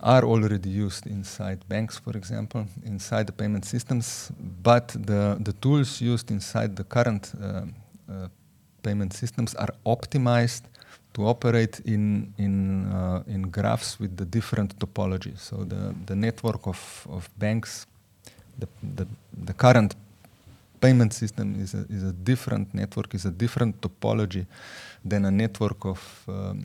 are 0.00 0.24
already 0.24 0.68
used 0.68 1.06
inside 1.06 1.66
banks, 1.66 1.98
for 1.98 2.14
example, 2.14 2.66
inside 2.84 3.26
the 3.26 3.32
payment 3.32 3.64
systems, 3.64 4.30
but 4.62 4.88
the, 4.88 5.38
the 5.40 5.54
tools 5.54 6.02
used 6.02 6.30
inside 6.30 6.76
the 6.76 6.84
current 6.84 7.32
uh, 7.42 7.62
payment 8.82 9.12
systems 9.12 9.54
are 9.54 9.72
optimized 9.84 10.62
to 11.14 11.26
operate 11.26 11.80
in, 11.84 12.32
in, 12.38 12.92
uh, 12.92 13.22
in 13.26 13.42
graphs 13.42 13.98
with 14.00 14.16
the 14.16 14.24
different 14.24 14.78
topologies. 14.78 15.40
So 15.40 15.64
the, 15.64 15.94
the 16.06 16.16
network 16.16 16.66
of, 16.66 17.06
of 17.10 17.30
banks, 17.38 17.86
the, 18.58 18.68
the, 18.96 19.06
the 19.44 19.52
current 19.52 19.94
payment 20.80 21.12
system 21.14 21.60
is 21.60 21.74
a, 21.74 21.86
is 21.88 22.02
a 22.02 22.12
different 22.12 22.74
network, 22.74 23.14
is 23.14 23.24
a 23.24 23.30
different 23.30 23.80
topology 23.80 24.46
than 25.04 25.24
a 25.24 25.30
network 25.30 25.84
of 25.86 26.24
um, 26.28 26.62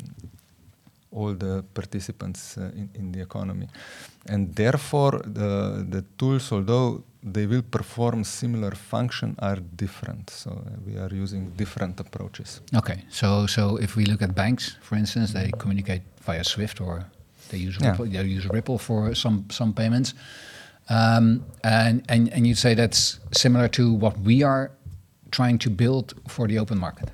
all 1.11 1.33
the 1.33 1.63
participants 1.73 2.57
uh, 2.57 2.71
in, 2.75 2.89
in 2.93 3.11
the 3.11 3.21
economy. 3.21 3.67
And 4.27 4.53
therefore, 4.55 5.21
the, 5.25 5.85
the 5.89 6.03
tools, 6.17 6.51
although 6.51 7.03
they 7.23 7.45
will 7.47 7.63
perform 7.63 8.23
similar 8.23 8.71
function, 8.71 9.35
are 9.39 9.57
different. 9.75 10.29
So 10.29 10.51
uh, 10.51 10.69
we 10.85 10.97
are 10.97 11.09
using 11.11 11.49
different 11.57 11.99
approaches. 11.99 12.61
Okay, 12.75 13.03
so 13.09 13.47
so 13.47 13.77
if 13.77 13.95
we 13.95 14.05
look 14.05 14.21
at 14.21 14.35
banks, 14.35 14.77
for 14.81 14.95
instance, 14.95 15.33
they 15.33 15.51
communicate 15.57 16.01
via 16.21 16.43
SWIFT 16.43 16.81
or 16.81 17.05
they 17.49 17.57
use 17.57 17.77
Yeah. 17.81 17.91
Ripple, 17.91 18.05
they 18.05 18.23
use 18.23 18.47
Ripple 18.47 18.77
for 18.77 19.15
some 19.15 19.45
some 19.49 19.73
payments, 19.73 20.13
um, 20.89 21.43
and 21.63 22.03
and 22.07 22.29
and 22.33 22.45
you'd 22.47 22.57
say 22.57 22.75
that's 22.75 23.19
similar 23.31 23.67
to 23.69 23.91
what 23.93 24.17
we 24.19 24.43
are 24.43 24.71
trying 25.31 25.57
to 25.59 25.69
build 25.69 26.13
for 26.27 26.47
the 26.47 26.59
open 26.59 26.79
market. 26.79 27.09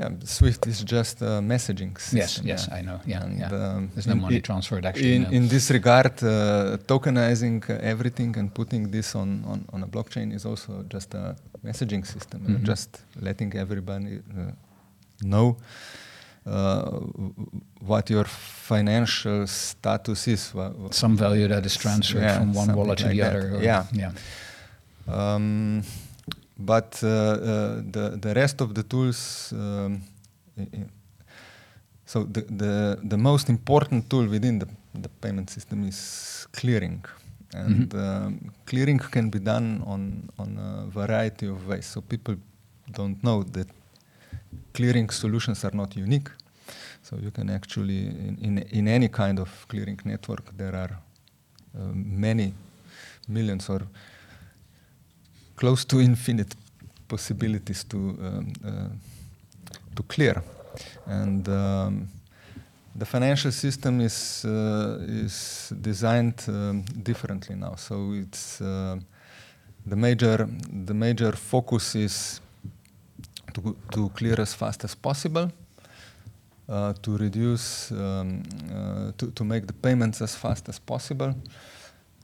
Yeah, 0.00 0.08
Swift 0.24 0.66
is 0.66 0.82
just 0.96 1.20
a 1.22 1.40
messaging 1.52 1.94
system. 2.00 2.18
Yes, 2.18 2.40
yes, 2.52 2.66
yeah. 2.68 2.78
I 2.78 2.80
know. 2.88 2.98
Yeah, 3.06 3.24
And, 3.24 3.38
yeah. 3.40 3.52
um, 3.76 3.90
There's 3.94 4.06
no 4.06 4.14
money 4.14 4.40
transferred 4.40 4.84
actually. 4.86 5.14
In, 5.16 5.22
no. 5.24 5.30
in 5.30 5.48
this 5.48 5.70
regard, 5.70 6.12
uh, 6.22 6.78
tokenizing 6.92 7.68
uh, 7.68 7.74
everything 7.92 8.36
and 8.38 8.48
putting 8.54 8.90
this 8.90 9.14
on, 9.14 9.44
on, 9.46 9.58
on 9.74 9.82
a 9.82 9.86
blockchain 9.86 10.32
is 10.32 10.44
also 10.46 10.72
just 10.88 11.14
a 11.14 11.36
messaging 11.68 12.04
system, 12.06 12.40
uh, 12.46 12.50
Mhm. 12.50 12.62
just 12.72 12.90
letting 13.20 13.54
everybody 13.64 14.12
uh, 14.38 14.52
know 15.22 15.56
uh, 16.46 17.00
what 17.90 18.08
your 18.10 18.24
financial 18.24 19.46
status 19.46 20.26
is. 20.28 20.52
some 20.90 21.16
value 21.16 21.46
that 21.48 21.66
is 21.66 21.76
transferred 21.76 22.22
Yeah, 22.22 22.38
from 22.38 22.54
one 22.54 22.72
wallet 22.74 22.98
to 22.98 23.04
like 23.06 23.16
the 23.16 23.22
that. 23.22 23.36
other. 23.36 23.62
Yeah. 23.62 23.84
yeah. 23.92 24.12
Um, 25.34 25.82
but 26.60 27.00
uh, 27.02 27.08
uh, 27.08 27.82
the 27.90 28.18
the 28.20 28.34
rest 28.34 28.60
of 28.60 28.74
the 28.74 28.82
tools. 28.82 29.52
Um, 29.52 30.02
so 32.06 32.24
the, 32.24 32.42
the 32.42 32.98
the 33.02 33.16
most 33.16 33.48
important 33.48 34.10
tool 34.10 34.26
within 34.26 34.58
the, 34.58 34.68
the 34.94 35.08
payment 35.08 35.50
system 35.50 35.84
is 35.84 36.46
clearing, 36.52 37.04
and 37.54 37.94
um, 37.94 38.52
clearing 38.66 38.98
can 38.98 39.30
be 39.30 39.38
done 39.38 39.82
on 39.86 40.28
on 40.38 40.58
a 40.58 40.90
variety 40.90 41.46
of 41.46 41.66
ways. 41.66 41.86
So 41.86 42.00
people 42.00 42.36
don't 42.92 43.22
know 43.22 43.42
that 43.42 43.68
clearing 44.74 45.10
solutions 45.10 45.64
are 45.64 45.74
not 45.74 45.96
unique. 45.96 46.30
So 47.02 47.16
you 47.16 47.30
can 47.30 47.48
actually 47.50 48.06
in 48.06 48.38
in, 48.42 48.58
in 48.58 48.88
any 48.88 49.08
kind 49.08 49.38
of 49.38 49.66
clearing 49.68 50.00
network 50.04 50.56
there 50.56 50.74
are 50.74 50.98
uh, 51.78 51.92
many 51.94 52.52
millions 53.28 53.70
or 53.70 53.82
close 55.60 55.84
to 55.84 56.00
infinite 56.00 56.56
possibilities 57.06 57.84
to 57.84 57.96
um, 57.98 58.52
uh, 58.64 58.88
to 59.94 60.02
clear, 60.08 60.42
and 61.06 61.48
um, 61.48 62.08
the 62.98 63.04
financial 63.04 63.52
system 63.52 64.00
is 64.00 64.44
uh, 64.44 64.98
is 65.24 65.72
designed 65.80 66.42
um, 66.48 66.82
differently 67.02 67.56
now. 67.56 67.76
So 67.76 68.12
it's 68.14 68.60
uh, 68.60 68.96
the 69.86 69.96
major 69.96 70.48
the 70.86 70.94
major 70.94 71.32
focus 71.32 71.94
is 71.94 72.40
to 73.54 73.76
to 73.92 74.08
clear 74.14 74.40
as 74.40 74.54
fast 74.54 74.84
as 74.84 74.94
possible. 74.94 75.50
Uh, 76.70 76.92
to 77.02 77.16
reduce, 77.16 77.90
um, 77.90 78.44
uh, 78.72 79.10
to, 79.18 79.32
to 79.32 79.42
make 79.42 79.66
the 79.66 79.72
payments 79.72 80.22
as 80.22 80.36
fast 80.36 80.68
as 80.68 80.78
possible, 80.78 81.34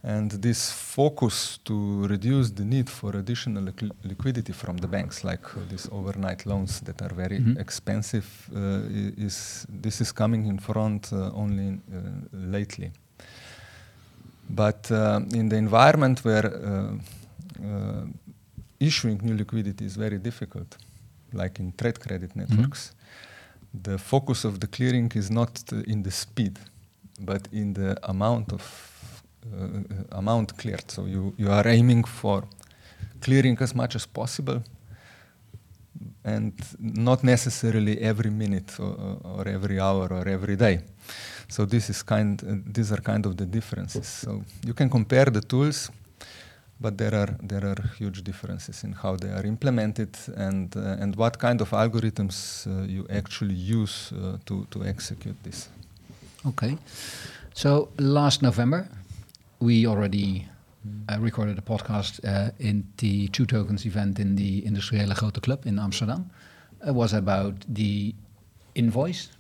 and 0.03 0.31
this 0.31 0.71
focus 0.73 1.59
to 1.65 2.07
reduce 2.07 2.51
the 2.51 2.65
need 2.65 2.89
for 2.89 3.17
additional 3.17 3.63
liqui- 3.65 3.91
liquidity 4.05 4.53
from 4.53 4.77
the 4.77 4.87
banks, 4.87 5.25
like 5.25 5.45
uh, 5.57 5.61
these 5.69 5.89
overnight 5.91 6.47
loans 6.47 6.81
that 6.81 7.03
are 7.03 7.15
very 7.15 7.39
Mhm. 7.41 7.59
expensive, 7.59 8.27
uh, 8.55 9.25
is 9.27 9.67
this 9.83 10.01
is 10.01 10.13
coming 10.13 10.47
in 10.47 10.59
front 10.59 11.13
uh, 11.13 11.31
only 11.35 11.69
uh, 11.71 11.79
lately. 12.33 12.91
But 14.49 14.91
uh, 14.91 15.21
in 15.35 15.49
the 15.49 15.57
environment 15.57 16.25
where 16.25 16.47
uh, 16.47 18.07
issuing 18.79 19.19
new 19.23 19.37
liquidity 19.37 19.85
is 19.85 19.97
very 19.97 20.19
difficult, 20.19 20.77
like 21.33 21.59
in 21.59 21.73
trade 21.77 21.99
credit 21.99 22.37
networks, 22.37 22.93
the 23.83 23.99
focus 23.99 24.45
of 24.45 24.61
the 24.61 24.67
clearing 24.69 25.11
is 25.15 25.31
not 25.31 25.51
in 25.87 26.03
the 26.03 26.11
speed, 26.11 26.59
but 27.21 27.49
in 27.53 27.73
the 27.75 27.97
amount 28.09 28.53
of 28.53 28.63
amount 30.11 30.57
cleared. 30.57 30.91
So 30.91 31.07
you, 31.07 31.35
you 31.37 31.51
are 31.51 31.67
aiming 31.69 32.05
for 32.05 32.45
clearing 33.21 33.59
as 33.61 33.75
much 33.75 33.97
as 33.97 34.07
possible, 34.07 34.63
and 36.25 36.53
not 36.79 37.23
necessarily 37.23 37.99
every 38.01 38.31
minute 38.31 38.73
or, 38.79 39.19
or 39.25 39.49
every 39.49 39.81
hour 39.81 40.09
or 40.13 40.29
every 40.29 40.57
day. 40.57 40.81
So 41.49 41.65
this 41.65 41.89
is 41.91 42.03
kind. 42.03 42.43
Uh, 42.43 42.57
these 42.73 42.93
are 42.93 43.01
kind 43.01 43.27
of 43.27 43.37
the 43.37 43.47
differences. 43.47 44.07
So 44.07 44.43
you 44.65 44.75
can 44.75 44.91
compare 44.91 45.27
the 45.27 45.41
tools, 45.41 45.91
but 46.81 46.99
there 46.99 47.15
are 47.15 47.37
there 47.43 47.65
are 47.65 47.83
huge 47.99 48.23
differences 48.23 48.85
in 48.85 48.93
how 48.93 49.17
they 49.17 49.31
are 49.31 49.47
implemented 49.47 50.17
and 50.37 50.77
uh, 50.77 51.03
and 51.03 51.17
what 51.17 51.39
kind 51.39 51.61
of 51.61 51.71
algorithms 51.71 52.67
uh, 52.67 52.87
you 52.87 53.07
actually 53.09 53.55
use 53.55 54.13
uh, 54.13 54.39
to 54.45 54.67
to 54.71 54.85
execute 54.85 55.37
this. 55.43 55.69
Okay. 56.45 56.77
So 57.55 57.89
last 57.99 58.43
November, 58.43 58.89
we 59.61 59.87
already 59.87 60.49
uh, 61.09 61.19
recorded 61.19 61.59
a 61.59 61.63
podcast 61.63 62.25
uh, 62.25 62.51
in 62.59 62.87
the 62.99 63.29
Two 63.29 63.47
Tokens 63.47 63.87
event 63.87 64.19
in 64.19 64.37
the 64.37 64.65
Industrieele 64.67 65.15
Groote 65.15 65.43
Club 65.43 65.67
in 65.67 65.79
Amsterdam. 65.79 66.31
It 66.87 66.95
was 66.95 67.13
about 67.13 67.65
the 67.69 68.15
invoice 68.75 69.31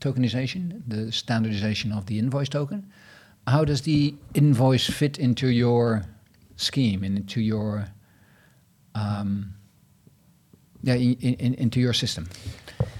tokenization, 0.00 0.82
the 0.86 1.10
standardization 1.10 1.92
of 1.92 2.06
the 2.06 2.18
invoice 2.18 2.48
token. 2.48 2.90
How 3.46 3.64
does 3.64 3.82
the 3.82 4.14
invoice 4.34 4.86
fit 4.86 5.18
into 5.18 5.48
your 5.48 6.04
scheme 6.56 7.02
and 7.02 7.18
into 7.18 7.40
your 7.40 7.86
um, 8.94 9.54
yeah, 10.84 10.94
in, 10.94 11.34
in, 11.34 11.54
into 11.54 11.80
your 11.80 11.94
system? 11.94 12.28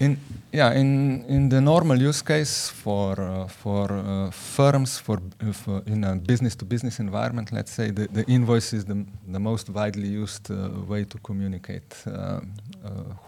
In 0.00 0.18
yeah, 0.52 0.72
in 0.72 1.24
in 1.28 1.48
the 1.48 1.60
normal 1.60 2.00
use 2.00 2.22
case 2.22 2.68
for 2.68 3.20
uh, 3.20 3.48
for 3.48 3.92
uh, 3.92 4.30
firms 4.30 4.98
for, 4.98 5.18
uh, 5.40 5.52
for 5.52 5.82
in 5.86 6.04
a 6.04 6.14
business 6.16 6.56
to 6.56 6.64
business 6.64 7.00
environment, 7.00 7.52
let's 7.52 7.72
say 7.72 7.90
the, 7.90 8.08
the 8.08 8.24
invoice 8.26 8.72
is 8.72 8.84
the 8.84 9.04
the 9.32 9.38
most 9.40 9.68
widely 9.70 10.08
used 10.08 10.50
uh, 10.50 10.68
way 10.88 11.04
to 11.04 11.18
communicate 11.18 11.94
uh, 12.06 12.10
uh, 12.10 12.40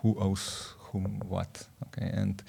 who 0.03 0.17
owes 0.21 0.75
whom 0.79 1.21
what. 1.29 1.69
Okay, 1.87 2.11
and 2.15 2.43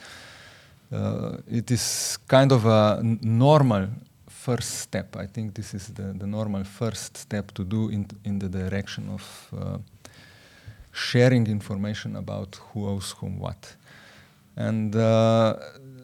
it 1.52 1.72
is 1.72 2.18
kind 2.28 2.52
of 2.52 2.66
a 2.66 3.02
normal 3.22 3.88
first 4.30 4.80
step. 4.80 5.18
I 5.18 5.28
think 5.28 5.54
this 5.54 5.74
is 5.74 5.88
the, 5.88 6.14
the 6.14 6.28
normal 6.28 6.64
first 6.64 7.18
step 7.18 7.52
to 7.54 7.64
do 7.64 7.90
in 7.90 8.08
in 8.24 8.40
the 8.40 8.50
direction 8.50 9.10
of 9.10 9.24
sharing 10.98 11.48
information 11.48 12.16
about 12.16 12.60
who 12.68 12.88
owes 12.88 13.12
whom 13.20 13.38
what. 13.40 13.76
And 14.56 14.96
uh, 14.96 15.56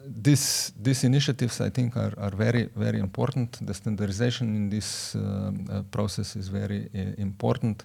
this, 0.06 0.72
these 0.80 1.02
initiatives, 1.04 1.60
I 1.60 1.70
think, 1.70 1.96
are, 1.96 2.12
are 2.18 2.30
very, 2.30 2.68
very 2.76 3.00
important. 3.00 3.58
The 3.66 3.74
standardization 3.74 4.54
in 4.54 4.70
this 4.70 5.16
uh, 5.16 5.50
uh, 5.70 5.82
process 5.90 6.36
is 6.36 6.48
very 6.48 6.88
uh, 6.94 6.98
important 7.18 7.84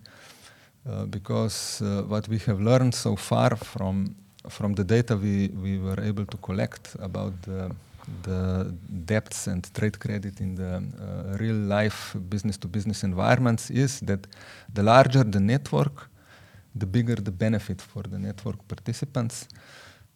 uh, 0.88 1.06
because 1.06 1.82
uh, 1.82 2.04
what 2.04 2.28
we 2.28 2.38
have 2.40 2.62
learned 2.62 2.94
so 2.94 3.16
far 3.16 3.56
from, 3.56 4.16
from 4.48 4.74
the 4.74 4.84
data 4.84 5.18
we, 5.18 5.48
we 5.48 5.80
were 5.80 6.00
able 6.02 6.26
to 6.26 6.38
collect 6.38 6.96
about 7.00 7.34
the, 7.42 7.72
the 8.24 8.74
debts 9.06 9.48
and 9.48 9.74
trade 9.74 10.00
credit 10.00 10.40
in 10.40 10.56
the 10.56 10.84
real 11.40 11.56
life 11.56 12.16
business 12.30 12.58
to 12.58 12.68
business 12.68 13.04
environments 13.04 13.70
is 13.72 14.00
that 14.02 14.28
the 14.74 14.84
larger 14.84 15.24
the 15.24 15.40
network, 15.40 16.09
the 16.76 16.86
bigger 16.86 17.16
the 17.16 17.32
benefit 17.32 17.82
for 17.82 18.04
the 18.04 18.20
network 18.20 18.68
participants. 18.68 19.48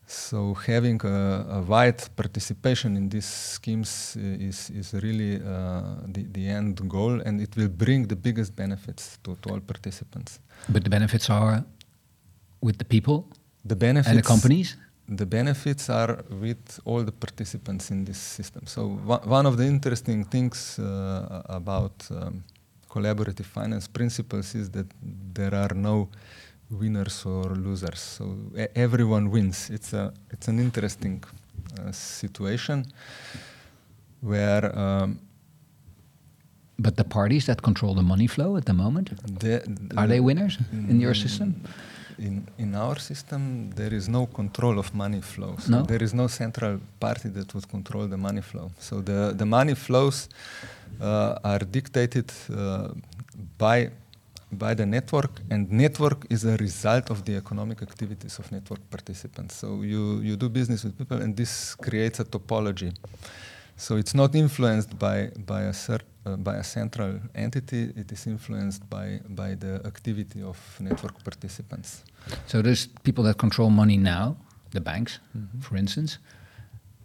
So 0.05 0.53
having 0.53 0.99
a, 1.05 1.45
a 1.49 1.61
wide 1.61 2.03
participation 2.15 2.97
in 2.97 3.09
these 3.09 3.25
schemes 3.25 4.17
is, 4.17 4.69
is 4.69 4.93
really 4.93 5.37
uh, 5.37 5.81
the, 6.07 6.23
the 6.31 6.47
end 6.47 6.87
goal 6.89 7.21
and 7.21 7.39
it 7.39 7.55
will 7.55 7.69
bring 7.69 8.07
the 8.07 8.15
biggest 8.15 8.55
benefits 8.55 9.17
to, 9.23 9.37
to 9.41 9.49
all 9.51 9.59
participants. 9.61 10.39
But 10.67 10.83
the 10.83 10.89
benefits 10.89 11.29
are 11.29 11.63
with 12.61 12.77
the 12.77 12.85
people 12.85 13.27
The 13.65 13.75
benefits 13.75 14.09
and 14.09 14.19
the 14.19 14.27
companies? 14.27 14.75
the 15.07 15.25
benefits 15.25 15.89
are 15.89 16.23
with 16.29 16.79
all 16.85 17.03
the 17.03 17.11
participants 17.11 17.91
in 17.91 18.05
this 18.05 18.17
system. 18.17 18.65
So 18.67 18.87
one 19.05 19.21
one 19.37 19.45
of 19.45 19.57
the 19.57 19.65
interesting 19.65 20.25
things 20.25 20.79
uh, 20.79 21.41
about 21.45 22.07
um, 22.11 22.43
collaborative 22.95 23.45
finance 23.57 23.87
principles 23.97 24.55
is 24.55 24.67
that 24.69 24.87
there 25.33 25.55
are 25.63 25.73
no 25.75 25.95
winners 26.81 27.25
or 27.25 27.45
losers. 27.65 27.99
So 28.17 28.23
e- 28.63 28.71
everyone 28.85 29.25
wins. 29.35 29.69
It's 29.69 29.93
a 29.93 30.03
it's 30.33 30.47
an 30.47 30.57
interesting 30.59 31.23
uh, 31.79 31.91
situation 31.91 32.85
where 34.21 34.65
um, 34.77 35.19
But 36.77 36.95
the 36.95 37.03
parties 37.03 37.45
that 37.45 37.61
control 37.61 37.93
the 37.95 38.01
money 38.01 38.27
flow 38.27 38.57
at 38.57 38.65
the 38.65 38.73
moment, 38.73 39.07
the, 39.39 39.61
are 39.95 40.07
they 40.07 40.19
winners 40.19 40.57
in 40.89 40.99
your 40.99 41.13
Mm, 41.13 41.21
system? 41.23 41.49
In, 42.27 42.47
in 42.57 42.73
our 42.75 42.97
system, 42.99 43.41
there 43.75 43.93
is 43.93 44.07
no 44.07 44.25
control 44.27 44.79
of 44.79 44.93
money 44.93 45.21
flow. 45.21 45.55
So 45.59 45.71
No? 45.71 45.81
there 45.91 46.01
is 46.07 46.13
no 46.13 46.27
central 46.27 46.79
party 46.99 47.29
that 47.37 47.53
would 47.53 47.67
control 47.75 48.07
the 48.07 48.17
money 48.17 48.41
flow. 48.41 48.71
So 48.79 49.01
the, 49.01 49.33
the 49.35 49.45
money 49.45 49.75
flows 49.75 50.29
uh, 51.01 51.35
are 51.43 51.59
dictated 51.59 52.31
uh, 52.49 52.89
by, 53.57 53.89
by 54.51 54.73
the 54.73 54.85
network, 54.85 55.31
and 55.49 55.69
network 55.71 56.25
is 56.29 56.45
a 56.45 56.55
result 56.57 57.09
of 57.09 57.17
the 57.25 57.35
economic 57.35 57.81
activities 57.81 58.39
of 58.39 58.49
network 58.51 58.79
participants. 58.89 59.55
So 59.55 59.81
you, 59.81 60.19
you 60.21 60.35
do 60.37 60.47
business 60.49 60.83
with 60.85 60.97
people, 60.97 61.17
and 61.21 61.35
this 61.35 61.75
creates 61.75 62.19
a 62.19 62.25
topology. 62.25 62.91
So 63.75 63.97
it's 63.97 64.13
not 64.13 64.33
influenced 64.35 64.97
by, 64.97 65.31
by, 65.45 65.63
a, 65.63 65.73
cer- 65.73 66.07
uh, 66.25 66.35
by 66.37 66.55
a 66.55 66.63
central 66.63 67.19
entity, 67.35 67.91
it 67.95 68.11
is 68.11 68.27
influenced 68.27 68.89
by, 68.89 69.19
by 69.29 69.55
the 69.55 69.81
activity 69.85 70.41
of 70.41 70.57
network 70.79 71.23
participants. 71.23 72.03
So 72.47 72.61
there's 72.61 72.87
people 73.03 73.23
that 73.25 73.37
control 73.37 73.69
money 73.69 73.97
now, 73.97 74.35
the 74.71 74.81
banks, 74.81 75.19
Mhm. 75.35 75.61
for 75.61 75.77
instance. 75.77 76.17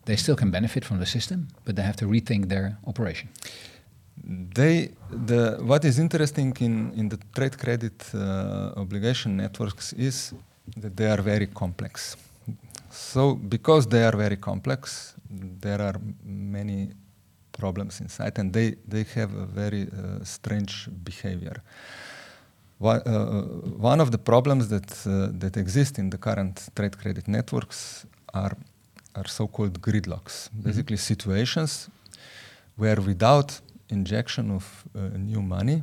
They 0.04 0.16
still 0.16 0.36
can 0.36 0.50
benefit 0.50 0.84
from 0.84 0.98
the 0.98 1.06
system, 1.06 1.48
but 1.64 1.76
they 1.76 1.82
have 1.82 1.96
to 1.96 2.06
rethink 2.06 2.48
their 2.48 2.78
operation. 2.86 3.28
They, 4.54 4.90
the, 5.10 5.58
what 5.62 5.84
is 5.84 5.98
interesting 5.98 6.56
in, 6.60 6.92
in 6.94 7.08
the 7.08 7.18
trade 7.34 7.56
credit 7.58 8.02
uh, 8.14 8.72
obligation 8.76 9.36
networks 9.36 9.92
is 9.92 10.32
that 10.76 10.96
they 10.96 11.08
are 11.10 11.22
very 11.22 11.46
complex. 11.46 12.16
So, 12.90 13.34
because 13.34 13.86
they 13.86 14.02
are 14.04 14.16
very 14.16 14.36
complex, 14.36 15.14
there 15.60 15.80
are 15.80 16.00
many 16.24 16.90
problems 17.58 18.00
inside, 18.00 18.38
and 18.40 18.52
they, 18.52 18.76
they 18.86 19.04
have 19.14 19.34
a 19.34 19.46
very 19.46 19.82
uh, 19.82 20.24
strange 20.24 20.88
behavior. 21.04 21.56
One, 22.78 23.02
uh, 23.06 23.42
one 23.92 24.00
of 24.00 24.10
the 24.10 24.18
problems 24.18 24.68
that, 24.68 24.90
uh, 25.06 25.28
that 25.42 25.56
exist 25.56 25.98
in 25.98 26.10
the 26.10 26.18
current 26.18 26.68
trade 26.76 26.96
credit 26.96 27.26
networks 27.26 28.06
are, 28.32 28.56
are 29.14 29.26
so 29.26 29.48
called 29.48 29.80
gridlocks, 29.80 30.48
basically 30.62 30.96
situations 30.96 31.88
where 32.76 33.00
without 33.00 33.60
injection 33.88 34.50
of 34.50 34.64
uh, 34.94 35.00
new 35.18 35.42
money, 35.42 35.82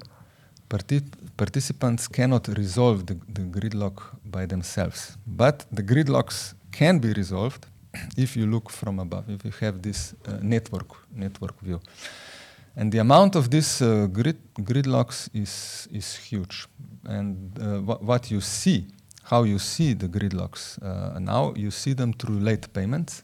parti- 0.70 1.04
participants 1.36 2.08
cannot 2.08 2.48
resolve 2.48 3.06
the, 3.06 3.18
the 3.28 3.42
gridlock 3.42 4.02
by 4.26 4.46
themselves. 4.46 5.18
But 5.28 5.66
the 5.72 5.84
gridlocks 5.84 6.54
can 6.72 7.00
be 7.00 7.12
resolved 7.14 7.66
if 8.18 8.36
you 8.38 8.46
look 8.46 8.70
from 8.70 9.00
above, 9.00 9.30
if 9.30 9.44
you 9.46 9.52
have 9.62 9.82
this 9.82 10.14
uh, 10.28 10.38
network, 10.42 10.88
network 11.16 11.60
view. 11.62 11.80
And 12.78 12.92
the 12.92 13.00
amount 13.00 13.36
of 13.36 13.50
these 13.50 13.82
uh, 13.82 14.08
grid, 14.12 14.38
gridlocks 14.60 15.30
is, 15.34 15.88
is 15.92 16.16
huge. 16.16 16.68
And 17.06 17.58
uh, 17.60 17.82
wha- 17.82 18.00
what 18.02 18.30
you 18.32 18.42
see, 18.42 18.86
how 19.24 19.44
you 19.44 19.60
see 19.60 19.94
the 19.94 20.08
gridlocks 20.08 20.78
uh, 20.84 21.18
now, 21.20 21.54
you 21.56 21.72
see 21.72 21.94
them 21.94 22.12
through 22.14 22.40
late 22.40 22.72
payments 22.74 23.24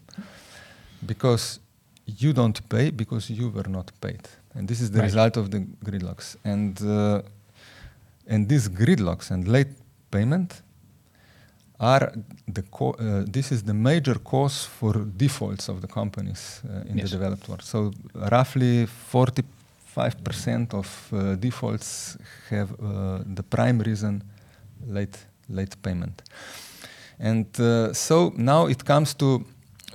because 1.06 1.60
you 2.06 2.34
don't 2.34 2.68
pay 2.70 2.92
because 2.92 3.30
you 3.30 3.50
were 3.50 3.68
not 3.70 3.92
paid. 4.02 4.22
And 4.56 4.68
this 4.68 4.82
is 4.82 4.92
the 4.92 5.00
Right. 5.00 5.06
result 5.06 5.38
of 5.38 5.52
the 5.52 5.60
gridlocks. 5.84 6.36
And, 6.44 6.82
uh, 6.82 7.22
and 8.28 8.48
these 8.48 8.68
gridlocks 8.70 9.32
and 9.32 9.48
late 9.48 9.70
payment 10.12 10.62
are 11.82 12.12
the 12.54 12.62
co- 12.72 12.96
uh, 13.00 13.24
this 13.28 13.52
is 13.52 13.64
the 13.64 13.74
major 13.74 14.16
cause 14.20 14.66
for 14.80 14.94
defaults 15.18 15.68
of 15.70 15.82
the 15.82 15.88
companies 15.88 16.62
uh, 16.70 16.90
in 16.90 16.98
Yes. 16.98 17.10
the 17.10 17.18
developed 17.18 17.48
world. 17.50 17.64
So 17.64 17.92
roughly 18.32 18.88
45% 19.96 20.74
of 20.74 20.88
uh, 21.14 21.36
defaults 21.36 22.18
have 22.50 22.72
uh, 22.72 23.24
the 23.36 23.44
prime 23.44 23.80
reason 23.80 24.24
late 24.88 25.18
late 25.50 25.76
payment. 25.82 26.22
And 27.20 27.46
uh, 27.60 27.94
so 27.94 28.32
now 28.38 28.68
it 28.68 28.86
comes 28.86 29.14
to 29.16 29.44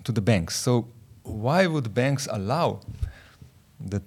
to 0.05 0.13
the 0.13 0.21
banks. 0.21 0.57
So 0.63 0.87
why 1.23 1.67
would 1.67 1.93
banks 1.95 2.29
allow 2.31 2.81
the, 3.91 4.01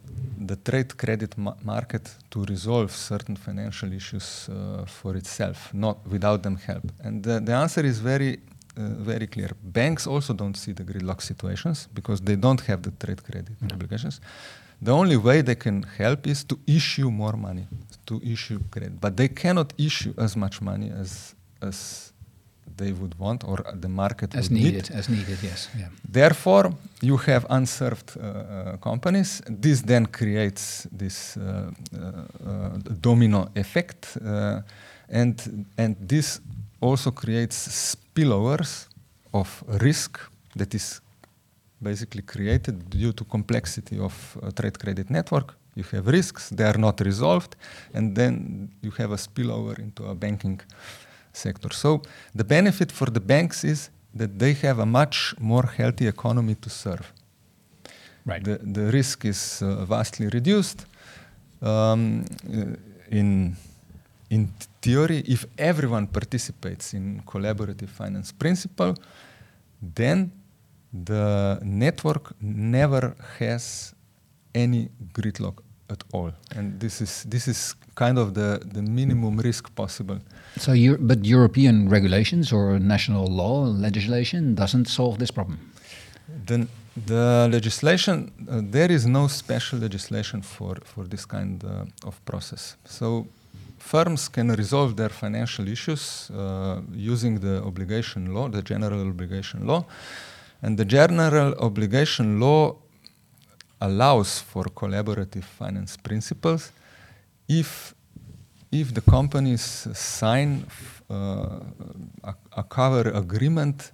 the 0.50 0.56
trade 0.56 0.92
credit 0.98 1.38
ma- 1.38 1.58
market 1.64 2.06
to 2.32 2.44
resolve 2.54 2.92
certain 3.10 3.36
financial 3.48 3.90
issues 3.94 4.28
uh, 4.50 4.86
for 4.86 5.16
itself, 5.16 5.58
not 5.74 5.98
without 6.08 6.40
them 6.42 6.58
help? 6.70 6.86
And 7.06 7.24
the, 7.24 7.36
the 7.40 7.54
answer 7.64 7.84
is 7.92 8.00
very, 8.00 8.32
uh, 8.78 8.82
very 9.12 9.28
clear. 9.28 9.52
Banks 9.64 10.08
also 10.08 10.34
don't 10.34 10.58
see 10.64 10.74
the 10.74 10.84
gridlock 10.84 11.22
situations 11.22 11.88
because 11.94 12.20
they 12.22 12.36
don't 12.36 12.62
have 12.62 12.82
the 12.82 12.92
trade 13.04 13.22
credit 13.24 13.56
obligations. 13.72 14.20
The 14.82 14.94
only 15.02 15.18
way 15.18 15.42
they 15.42 15.56
can 15.56 15.84
help 15.98 16.26
is 16.26 16.44
to 16.46 16.58
issue 16.66 17.10
more 17.12 17.38
money, 17.50 17.66
to 18.06 18.22
issue 18.24 18.60
credit. 18.72 19.00
But 19.00 19.18
they 19.18 19.28
cannot 19.28 19.74
issue 19.78 20.14
as 20.18 20.36
much 20.36 20.62
money 20.62 20.90
as, 20.90 21.36
as 21.62 22.14
they 22.78 22.92
would 22.92 23.16
want 23.20 23.44
or 23.44 23.58
the 23.82 23.90
market 23.90 24.36
As 24.36 24.50
would 24.50 24.52
need. 24.52 24.64
needed, 24.74 24.92
as 24.92 25.08
needed, 25.10 25.38
yes. 25.44 25.70
Yeah. 25.78 25.88
Therefore, 26.12 26.74
you 27.02 27.18
have 27.18 27.46
unserved 27.50 28.18
uh, 28.18 28.22
uh, 28.22 28.78
companies. 28.78 29.42
This 29.48 29.82
then 29.82 30.06
creates 30.06 30.88
this 30.92 31.38
uh, 31.38 31.42
uh, 31.42 32.50
uh, 32.50 32.70
domino 33.02 33.50
effect, 33.56 34.18
uh, 34.26 34.62
and 35.10 35.66
and 35.78 35.96
this 36.08 36.42
also 36.80 37.12
creates 37.12 37.68
spillovers 37.96 38.88
of 39.32 39.64
risk 39.82 40.20
that 40.56 40.74
is 40.74 41.02
basically 41.82 42.22
created 42.24 42.90
due 42.90 43.14
to 43.14 43.24
complexity 43.26 43.98
of 44.00 44.38
trade 44.56 44.78
credit 44.80 45.10
network. 45.10 45.56
You 45.76 45.84
have 45.92 46.08
risks; 46.08 46.50
they 46.50 46.66
are 46.66 46.78
not 46.78 47.00
resolved, 47.00 47.56
and 47.94 48.16
then 48.16 48.70
you 48.82 48.92
have 48.98 49.12
a 49.14 49.18
spillover 49.18 49.80
into 49.80 50.04
a 50.06 50.16
banking 50.16 50.60
sector. 51.34 51.74
So 51.74 52.02
the 52.36 52.44
benefit 52.44 52.92
for 52.92 53.06
the 53.10 53.20
banks 53.20 53.64
is 53.64 53.90
that 54.14 54.40
they 54.40 54.54
have 54.54 54.80
a 54.80 54.86
much 54.86 55.36
more 55.40 55.66
healthy 55.78 56.08
economy 56.08 56.56
to 56.56 56.70
serve. 56.70 57.14
Right. 58.26 58.44
The, 58.44 58.58
the 58.58 58.92
risk 58.92 59.26
is 59.26 59.62
uh, 59.62 59.86
vastly 59.86 60.28
reduced. 60.28 60.86
Um, 61.62 62.26
uh, 62.48 62.76
in, 63.10 63.56
in 64.30 64.52
theory, 64.82 65.24
if 65.28 65.46
everyone 65.58 66.08
participates 66.08 66.94
in 66.94 67.22
collaborative 67.26 67.90
finance 67.90 68.32
principle, 68.32 68.96
then 69.82 70.32
the 70.92 71.60
network 71.62 72.34
never 72.42 73.16
has 73.38 73.94
any 74.54 74.90
gridlock 75.14 75.60
at 75.90 76.04
all. 76.12 76.32
And 76.56 76.80
this 76.80 77.02
is, 77.02 77.24
this 77.24 77.48
is 77.48 77.76
kind 77.96 78.18
of 78.18 78.34
the, 78.34 78.62
the 78.74 78.82
minimum 78.82 79.38
risk 79.38 79.74
possible. 79.76 80.20
So, 80.58 80.74
you 80.74 80.98
but 80.98 81.26
European 81.26 81.90
regulations 81.90 82.52
or 82.52 82.80
national 82.80 83.28
law 83.28 83.66
legislation 83.66 84.56
doesn't 84.56 84.88
solve 84.88 85.18
this 85.20 85.32
problem. 85.32 85.60
The, 86.46 86.68
the 87.06 87.50
legislation, 87.52 88.32
uh, 88.50 88.62
there 88.64 88.92
is 88.92 89.06
no 89.06 89.28
special 89.28 89.80
legislation 89.80 90.42
for, 90.42 90.78
for 90.84 91.04
this 91.06 91.26
kind 91.26 91.64
uh, 91.64 92.08
of 92.08 92.24
process. 92.26 92.76
So 92.86 93.28
firms 93.78 94.28
can 94.28 94.50
resolve 94.50 94.96
their 94.96 95.10
financial 95.10 95.68
issues 95.68 96.30
uh, 96.32 96.82
using 96.94 97.40
the 97.40 97.64
obligation 97.64 98.34
law, 98.34 98.50
the 98.50 98.62
general 98.62 99.08
obligation 99.08 99.66
law. 99.66 99.86
And 100.62 100.78
the 100.78 100.86
general 100.86 101.56
obligation 101.60 102.40
law 102.40 102.76
allows 103.80 104.40
for 104.40 104.66
collaborative 104.66 105.44
finance 105.44 105.98
principles 105.98 106.72
if, 107.48 107.94
if 108.72 108.94
the 108.94 109.02
companies 109.02 109.88
sign 109.94 110.66
uh, 111.10 111.60
a, 112.24 112.36
a 112.58 112.64
cover 112.64 113.10
agreement, 113.10 113.92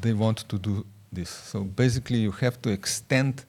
they 0.00 0.12
want 0.12 0.48
to 0.48 0.58
do 0.58 0.86
this. 1.12 1.30
So 1.30 1.64
basically, 1.64 2.18
you 2.18 2.32
have 2.32 2.60
to 2.62 2.70
extend 2.70 3.44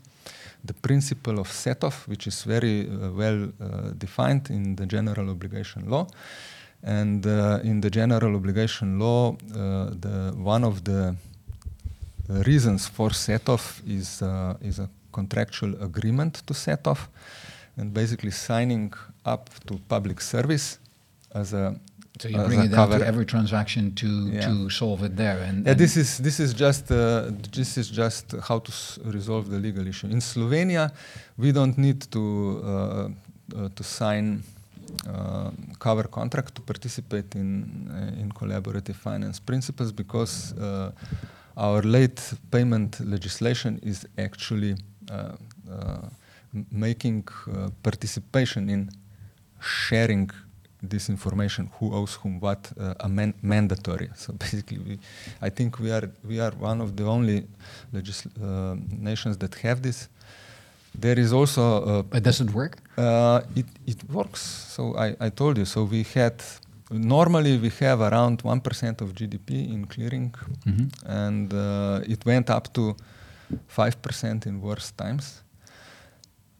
the 0.65 0.73
principle 0.73 1.39
of 1.39 1.51
set-off, 1.51 2.07
which 2.07 2.27
is 2.27 2.43
very 2.43 2.89
uh, 2.89 3.11
well 3.11 3.43
uh, 3.61 3.91
defined 3.97 4.49
in 4.49 4.75
the 4.75 4.85
general 4.85 5.29
obligation 5.29 5.89
law. 5.89 6.07
And 6.83 7.25
uh, 7.25 7.59
in 7.63 7.81
the 7.81 7.89
general 7.89 8.35
obligation 8.35 8.99
law, 8.99 9.31
uh, 9.31 9.91
the, 9.99 10.33
one 10.35 10.63
of 10.63 10.83
the 10.83 11.15
reasons 12.27 12.87
for 12.87 13.13
set-off 13.13 13.81
is, 13.87 14.21
uh, 14.21 14.55
is 14.61 14.79
a 14.79 14.89
contractual 15.19 15.71
agreement 15.89 16.33
to 16.47 16.53
set 16.53 16.81
off, 16.91 17.01
and 17.77 17.87
basically 18.01 18.31
signing 18.31 18.93
up 19.33 19.43
to 19.67 19.73
public 19.95 20.19
service 20.21 20.65
as 21.41 21.53
a 21.53 21.65
so 22.19 22.29
you 22.29 22.37
bring 22.51 22.63
it 22.67 22.71
down 22.71 22.89
to 22.89 23.05
every 23.11 23.25
transaction 23.25 23.83
to 24.01 24.07
yeah. 24.07 24.47
to 24.47 24.69
solve 24.69 25.03
it 25.07 25.15
there. 25.15 25.39
And, 25.47 25.65
yeah, 25.65 25.75
this 25.83 25.93
is 25.97 26.17
this 26.27 26.39
is 26.39 26.53
just 26.65 26.91
uh, 26.91 26.97
this 27.59 27.77
is 27.77 27.87
just 27.89 28.25
how 28.47 28.59
to 28.67 28.71
resolve 29.17 29.45
the 29.53 29.59
legal 29.67 29.85
issue. 29.87 30.07
In 30.07 30.21
Slovenia, 30.31 30.91
we 31.37 31.51
don't 31.51 31.77
need 31.77 31.99
to 32.15 32.23
uh, 32.23 32.71
uh, 33.55 33.69
to 33.77 33.83
sign 33.83 34.43
uh, 35.07 35.51
cover 35.79 36.07
contract 36.19 36.55
to 36.55 36.61
participate 36.61 37.35
in 37.35 37.49
uh, 37.91 38.21
in 38.21 38.31
collaborative 38.31 38.95
finance 38.95 39.39
principles 39.39 39.91
because 39.91 40.53
uh, 40.53 40.91
our 41.65 41.81
late 41.81 42.21
payment 42.51 42.99
legislation 42.99 43.79
is 43.83 44.05
actually 44.17 44.75
making 46.71 47.27
participation 47.83 48.69
in 48.69 48.89
sharing 49.59 50.31
this 50.81 51.09
information, 51.09 51.69
who 51.79 51.93
owes 51.93 52.15
whom 52.15 52.39
what, 52.39 52.71
uh, 52.79 52.93
a 52.99 53.09
man 53.09 53.33
mandatory. 53.41 54.09
So 54.15 54.33
basically, 54.33 54.79
we, 54.79 54.99
I 55.41 55.49
think 55.49 55.79
we 55.79 55.91
are 55.91 56.09
we 56.23 56.39
are 56.39 56.51
one 56.51 56.81
of 56.81 56.95
the 56.95 57.05
only 57.05 57.47
uh, 57.93 58.75
nations 58.89 59.37
that 59.37 59.55
have 59.55 59.81
this. 59.81 60.09
There 60.95 61.19
is 61.19 61.33
also. 61.33 61.83
Uh, 61.83 62.01
but 62.03 62.23
does 62.23 62.41
it 62.41 62.51
work? 62.51 62.77
Uh, 62.97 63.41
it 63.55 63.65
it 63.85 64.03
works. 64.09 64.41
So 64.75 64.95
I, 64.95 65.15
I 65.19 65.29
told 65.29 65.57
you. 65.57 65.65
So 65.65 65.83
we 65.83 66.03
had 66.03 66.43
normally 66.89 67.57
we 67.57 67.69
have 67.79 68.01
around 68.01 68.41
one 68.43 68.61
percent 68.61 69.01
of 69.01 69.13
GDP 69.13 69.49
in 69.73 69.85
clearing, 69.87 70.35
mm 70.65 70.73
-hmm. 70.75 70.87
and 71.25 71.53
uh, 71.53 72.13
it 72.13 72.25
went 72.25 72.49
up 72.49 72.73
to 72.73 72.95
five 73.67 74.01
percent 74.01 74.45
in 74.45 74.61
worse 74.61 74.91
times 74.91 75.43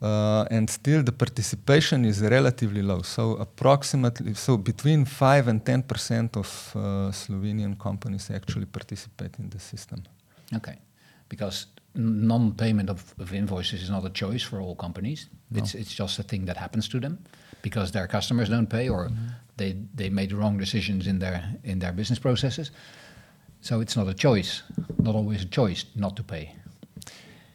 uh, 0.02 0.46
and 0.52 0.70
still 0.70 1.04
the 1.04 1.12
participation 1.12 2.06
is 2.06 2.22
relatively 2.22 2.82
low. 2.82 3.02
So 3.02 3.36
approximately, 3.38 4.34
so 4.34 4.58
between 4.58 5.06
five 5.06 5.48
and 5.48 5.66
ten 5.66 5.84
percent 5.84 6.38
of 6.38 6.72
uh, 6.76 7.12
Slovenian 7.12 7.78
companies 7.80 8.30
actually 8.30 8.66
participate 8.66 9.40
in 9.40 9.50
the 9.50 9.60
system. 9.60 10.04
Okay, 10.56 10.78
because 11.30 11.68
non-payment 11.96 12.90
of, 12.90 13.16
of 13.18 13.34
invoices 13.34 13.82
is 13.82 13.90
not 13.90 14.06
a 14.06 14.12
choice 14.12 14.44
for 14.44 14.62
all 14.62 14.76
companies. 14.76 15.30
No. 15.50 15.60
It's 15.60 15.74
it's 15.74 15.94
just 15.94 16.20
a 16.20 16.24
thing 16.24 16.46
that 16.46 16.58
happens 16.58 16.88
to 16.90 17.00
them 17.00 17.18
because 17.62 17.92
their 17.92 18.08
customers 18.08 18.50
don't 18.50 18.70
pay 18.70 18.90
or 18.90 19.08
mm 19.08 19.16
-hmm. 19.16 19.34
they 19.56 19.76
they 19.96 20.10
made 20.10 20.36
wrong 20.36 20.60
decisions 20.60 21.06
in 21.06 21.20
their 21.20 21.42
in 21.64 21.80
their 21.80 21.94
business 21.94 22.20
processes. 22.20 22.72
So 23.62 23.82
it's 23.82 23.96
not 23.96 24.08
a 24.08 24.14
choice, 24.14 24.64
not 24.96 25.16
always 25.16 25.42
a 25.42 25.50
choice 25.50 25.86
not 25.94 26.16
to 26.16 26.24
pay. 26.24 26.56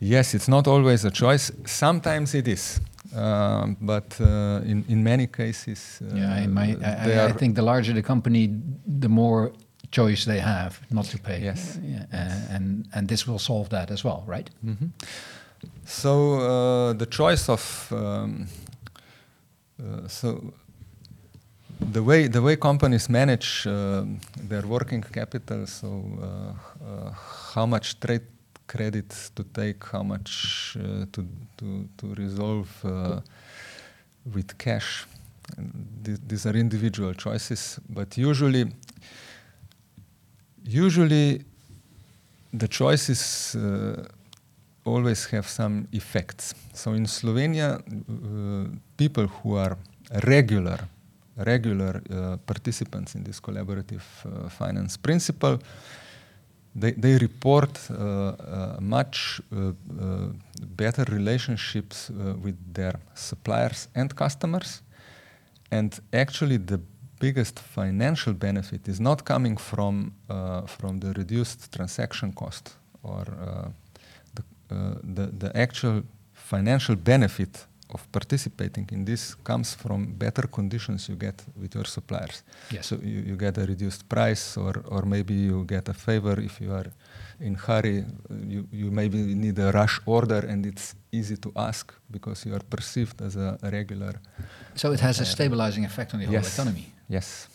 Yes, 0.04 0.34
it's 0.34 0.48
not 0.48 0.66
always 0.66 1.04
a 1.04 1.10
choice. 1.10 1.52
Sometimes 1.64 2.34
it 2.34 2.48
is. 2.48 2.80
Um, 3.14 3.76
but 3.80 4.20
uh, 4.20 4.60
in, 4.64 4.84
in 4.88 5.04
many 5.04 5.28
cases, 5.28 6.00
uh, 6.02 6.16
yeah, 6.16 6.46
my, 6.46 6.76
I, 6.82 7.26
I, 7.26 7.32
think 7.32 7.54
the 7.54 7.62
larger 7.62 7.92
the 7.92 8.02
company, 8.02 8.50
the 8.86 9.08
more 9.08 9.52
choice 9.90 10.24
they 10.24 10.40
have 10.40 10.80
not 10.90 11.04
to 11.04 11.18
pay. 11.18 11.42
Yes, 11.42 11.78
yeah, 11.84 12.06
uh, 12.12 12.54
and 12.54 12.88
and 12.94 13.08
this 13.08 13.28
will 13.28 13.38
solve 13.38 13.68
that 13.68 13.90
as 13.90 14.02
well, 14.02 14.24
right? 14.26 14.50
Mm 14.64 14.76
-hmm. 14.78 14.90
So 15.84 16.10
uh, 16.10 16.98
the 16.98 17.06
choice 17.08 17.52
of 17.52 17.90
um, 17.92 18.48
uh, 19.78 20.08
so 20.08 20.52
the 21.92 22.02
way 22.02 22.28
the 22.28 22.40
way 22.40 22.56
companies 22.56 23.08
manage 23.08 23.68
uh, 23.68 24.06
their 24.48 24.66
working 24.66 25.04
capital, 25.10 25.66
so 25.66 25.88
how 27.54 27.66
much 27.66 27.98
trade 27.98 28.31
credit 28.72 29.30
to 29.34 29.42
take, 29.52 29.84
how 29.92 30.02
much 30.02 30.76
uh, 30.80 31.04
to, 31.12 31.20
to, 31.58 31.66
to 31.98 32.14
resolve 32.14 32.70
uh, 32.84 33.20
with 34.34 34.56
cash. 34.56 35.06
Th 36.04 36.18
these 36.28 36.48
are 36.48 36.58
individual 36.58 37.14
choices, 37.14 37.80
but 37.88 38.16
usually, 38.16 38.64
usually 40.64 41.44
the 42.60 42.68
choices 42.68 43.22
uh, 43.56 44.04
always 44.84 45.30
have 45.32 45.46
some 45.48 45.86
effects. 45.92 46.54
So 46.74 46.94
in 46.94 47.06
Slovenia, 47.06 47.68
uh, 47.76 48.68
people 48.96 49.26
who 49.26 49.56
are 49.56 49.76
regular, 50.24 50.78
regular 51.36 51.94
uh, 52.00 52.36
participants 52.46 53.14
in 53.14 53.24
this 53.24 53.40
collaborative 53.40 54.04
uh, 54.24 54.48
finance 54.48 54.96
principle 54.96 55.58
they, 56.74 56.92
they 56.92 57.18
report 57.18 57.78
uh, 57.90 57.94
uh, 57.94 58.76
much 58.80 59.40
uh, 59.52 59.72
better 60.76 61.04
relationships 61.12 62.10
with 62.42 62.56
their 62.72 62.94
suppliers 63.14 63.88
and 63.94 64.14
customers. 64.14 64.82
And 65.70 65.98
actually, 66.12 66.58
the 66.58 66.80
biggest 67.20 67.58
financial 67.58 68.32
benefit 68.32 68.88
is 68.88 69.00
not 69.00 69.24
coming 69.24 69.56
from, 69.56 70.12
from 70.66 70.98
the 70.98 71.12
reduced 71.12 71.72
transaction 71.72 72.32
cost 72.32 72.76
or 73.02 73.24
the, 74.34 74.42
the, 74.68 75.26
the 75.26 75.56
actual 75.56 76.02
financial 76.32 76.96
benefit 76.96 77.66
of 77.94 78.10
participating 78.12 78.88
in 78.92 79.04
this 79.04 79.34
comes 79.34 79.74
from 79.74 80.14
better 80.14 80.46
conditions 80.46 81.08
you 81.08 81.16
get 81.16 81.42
with 81.60 81.74
your 81.74 81.84
suppliers. 81.84 82.42
Yes. 82.70 82.86
So 82.86 82.96
you, 83.02 83.20
you 83.20 83.36
get 83.36 83.58
a 83.58 83.64
reduced 83.66 84.08
price, 84.08 84.56
or, 84.56 84.84
or 84.88 85.02
maybe 85.02 85.34
you 85.34 85.64
get 85.64 85.88
a 85.88 85.94
favor 85.94 86.38
if 86.40 86.60
you 86.60 86.72
are 86.72 86.86
in 87.40 87.54
hurry. 87.54 88.04
You, 88.46 88.66
you 88.72 88.90
maybe 88.90 89.18
need 89.18 89.58
a 89.58 89.70
rush 89.72 90.00
order, 90.06 90.46
and 90.46 90.66
it's 90.66 90.94
easy 91.10 91.36
to 91.36 91.52
ask 91.56 91.92
because 92.10 92.44
you 92.46 92.54
are 92.54 92.64
perceived 92.70 93.20
as 93.22 93.36
a, 93.36 93.58
regular. 93.62 94.14
So 94.74 94.92
it 94.92 95.00
has 95.00 95.18
a 95.20 95.22
uh, 95.22 95.26
stabilizing 95.26 95.84
effect 95.84 96.14
on 96.14 96.20
the 96.20 96.26
whole 96.26 96.34
yes. 96.34 96.54
economy. 96.54 96.92
Yes. 97.08 97.48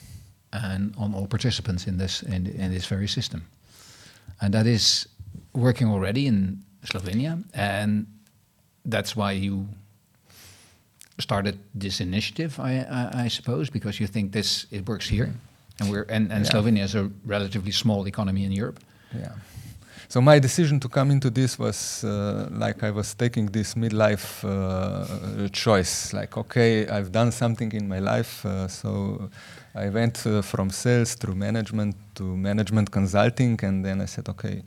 And 0.53 0.93
on 0.97 1.13
all 1.13 1.27
participants 1.27 1.87
in 1.87 1.97
this 1.97 2.23
in, 2.23 2.47
in 2.47 2.71
this 2.71 2.85
very 2.85 3.07
system, 3.07 3.41
and 4.41 4.53
that 4.53 4.65
is 4.65 5.07
working 5.53 5.89
already 5.89 6.25
in 6.25 6.63
Slovenia, 6.85 7.43
and 7.53 8.07
that's 8.85 9.15
why 9.15 9.33
you 9.33 9.67
started 11.19 11.57
this 11.73 11.99
initiative, 11.99 12.59
I, 12.59 12.85
I, 12.89 13.23
I, 13.23 13.27
suppose, 13.27 13.69
because 13.69 13.99
you 13.99 14.07
think 14.07 14.31
this 14.31 14.67
it 14.71 14.87
works 14.87 15.07
here, 15.09 15.33
and 15.79 15.89
we're 15.91 16.05
and, 16.09 16.31
and 16.31 16.45
yeah. 16.45 16.51
Slovenia 16.51 16.83
is 16.83 16.95
a 16.95 17.09
relatively 17.25 17.71
small 17.71 18.07
economy 18.07 18.43
in 18.45 18.51
Europe. 18.51 18.79
Yeah. 19.13 19.31
So 20.09 20.21
my 20.21 20.39
decision 20.39 20.79
to 20.79 20.87
come 20.87 21.11
into 21.11 21.29
this 21.29 21.59
was 21.59 22.03
uh, 22.03 22.47
like 22.51 22.81
I 22.81 22.91
was 22.91 23.13
taking 23.13 23.47
this 23.47 23.73
midlife 23.73 24.45
uh, 24.45 25.49
choice. 25.49 26.13
Like, 26.13 26.37
okay, 26.37 26.87
I've 26.87 27.11
done 27.11 27.31
something 27.31 27.73
in 27.73 27.89
my 27.89 27.99
life, 27.99 28.45
uh, 28.45 28.69
so 28.69 29.29
I 29.75 29.89
went 29.89 30.25
uh, 30.25 30.41
from 30.41 30.69
sales 30.69 31.15
through 31.15 31.35
management 31.35 31.95
to 32.15 32.23
management 32.23 32.89
consulting, 32.89 33.59
and 33.63 33.83
then 33.83 33.99
I 34.01 34.05
said, 34.05 34.29
okay 34.29 34.63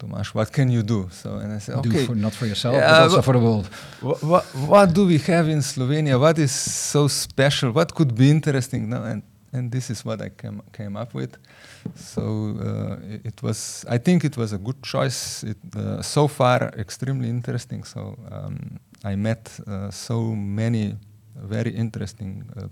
Tomas, 0.00 0.34
what 0.34 0.50
can 0.50 0.70
you 0.70 0.82
do? 0.82 1.08
So, 1.12 1.36
and 1.36 1.52
I 1.52 1.58
said, 1.58 1.76
okay, 1.76 2.06
for, 2.06 2.14
not 2.14 2.32
for 2.32 2.46
yourself, 2.46 2.74
but 2.74 3.02
also 3.02 3.22
for 3.22 3.34
the 3.34 3.38
world. 3.38 3.66
What, 4.00 4.44
what 4.72 4.94
do 4.94 5.06
we 5.06 5.18
have 5.18 5.46
in 5.48 5.58
Slovenia? 5.60 6.18
What 6.18 6.38
is 6.38 6.52
so 6.52 7.06
special? 7.06 7.70
What 7.72 7.94
could 7.94 8.14
be 8.14 8.30
interesting? 8.30 8.88
No, 8.88 9.02
and 9.02 9.22
and 9.52 9.70
this 9.70 9.90
is 9.90 10.04
what 10.04 10.22
I 10.22 10.30
came 10.30 10.62
came 10.72 10.96
up 10.96 11.12
with. 11.12 11.36
So 11.94 12.22
uh, 12.22 13.14
it, 13.14 13.26
it, 13.26 13.42
was, 13.42 13.84
I 13.88 13.98
think, 13.98 14.24
it 14.24 14.36
was 14.36 14.52
a 14.52 14.58
good 14.58 14.82
choice. 14.82 15.42
It, 15.42 15.58
uh, 15.76 16.02
so 16.02 16.28
far, 16.28 16.72
extremely 16.78 17.28
interesting. 17.28 17.84
So 17.84 18.16
um, 18.30 18.78
I 19.04 19.16
met 19.16 19.50
uh, 19.66 19.90
so 19.90 20.34
many 20.34 20.96
very 21.36 21.70
interesting 21.70 22.44
uh, 22.56 22.68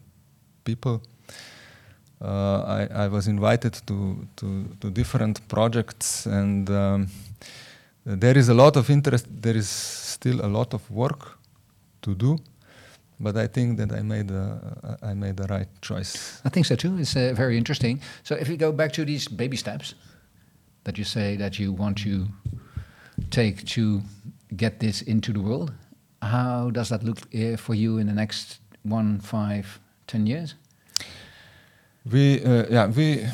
people. 0.64 1.03
Uh, 2.20 2.88
I, 2.90 3.04
I, 3.04 3.09
was 3.09 3.28
invited 3.28 3.74
to, 3.87 4.26
to, 4.37 4.64
to 4.81 4.90
different 4.90 5.46
projects, 5.46 6.26
and 6.26 6.68
um, 6.68 7.09
there 8.04 8.37
is 8.37 8.48
a 8.48 8.54
lot 8.54 8.76
of 8.76 8.90
interest. 8.90 9.26
There 9.31 9.57
is 9.57 9.68
still 9.68 10.44
a 10.44 10.48
lot 10.48 10.74
of 10.74 10.90
work 10.90 11.38
to 12.02 12.16
do, 12.16 12.38
but 13.20 13.37
I 13.37 13.46
think 13.46 13.78
that 13.78 13.92
I 13.92 14.02
made 14.02 14.33
a, 14.33 14.98
I 15.00 15.14
made 15.14 15.37
the 15.37 15.46
right 15.46 15.68
choice. 15.81 16.40
I 16.44 16.48
think 16.48 16.66
so 16.66 16.74
too. 16.74 16.98
It's 16.98 17.14
uh, 17.14 17.35
very 17.37 17.57
interesting. 17.57 18.00
So 18.24 18.35
if 18.35 18.48
we 18.48 18.57
go 18.57 18.72
back 18.72 18.92
to 18.94 19.04
these 19.04 19.28
baby 19.28 19.57
steps 19.57 19.94
that 20.83 20.98
you 20.98 21.04
say 21.04 21.37
that 21.37 21.61
you 21.61 21.72
want 21.72 21.98
to 21.98 22.26
take 23.31 23.64
to 23.66 24.02
get 24.57 24.81
this 24.81 25.02
into 25.02 25.33
the 25.33 25.40
world, 25.40 25.72
how 26.20 26.70
does 26.70 26.88
that 26.88 27.04
look 27.04 27.18
uh, 27.33 27.57
for 27.57 27.74
you 27.74 27.98
in 27.98 28.09
the 28.09 28.12
next 28.12 28.59
one, 28.83 29.20
five, 29.20 29.78
ten 30.09 30.26
years? 30.26 30.57
We 32.11 32.42
uh, 32.42 32.64
yeah 32.71 32.87
we 32.87 33.27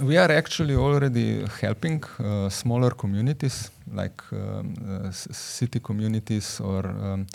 we 0.00 0.16
are 0.16 0.30
actually 0.30 0.74
already 0.74 1.44
helping 1.60 2.02
uh, 2.18 2.48
smaller 2.48 2.90
communities 2.90 3.70
like 3.92 4.22
um, 4.32 4.74
uh, 4.88 5.10
city 5.10 5.80
communities 5.80 6.60
or 6.60 6.86
um, 6.86 7.26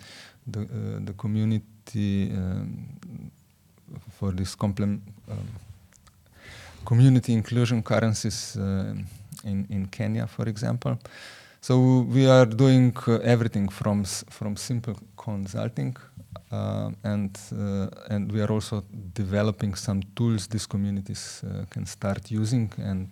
the 0.48 0.62
uh, 0.62 0.65
the 1.06 1.13
community 1.13 2.32
um, 2.32 2.88
for 4.17 4.32
this 4.32 4.56
um, 4.62 5.02
community 6.86 7.34
inclusion 7.34 7.84
currencies 7.84 8.58
uh, 8.58 8.96
in 9.44 9.67
in 9.70 9.88
Kenya, 9.88 10.26
for 10.26 10.50
example. 10.50 10.98
So 11.62 12.02
we 12.10 12.28
are 12.28 12.48
doing 12.48 12.96
uh, 13.08 13.20
everything 13.24 13.70
from 13.70 14.04
from 14.30 14.56
simple 14.56 14.96
consulting 15.15 15.96
uh, 16.52 16.91
and 17.04 17.38
uh, 17.52 17.88
and 18.10 18.32
we 18.32 18.41
are 18.41 18.52
also 18.52 18.84
developing 19.13 19.76
some 19.76 20.02
tools 20.15 20.48
these 20.48 20.65
communities 20.67 21.44
uh, 21.44 21.65
can 21.70 21.86
start 21.86 22.32
using, 22.32 22.72
and 22.78 23.08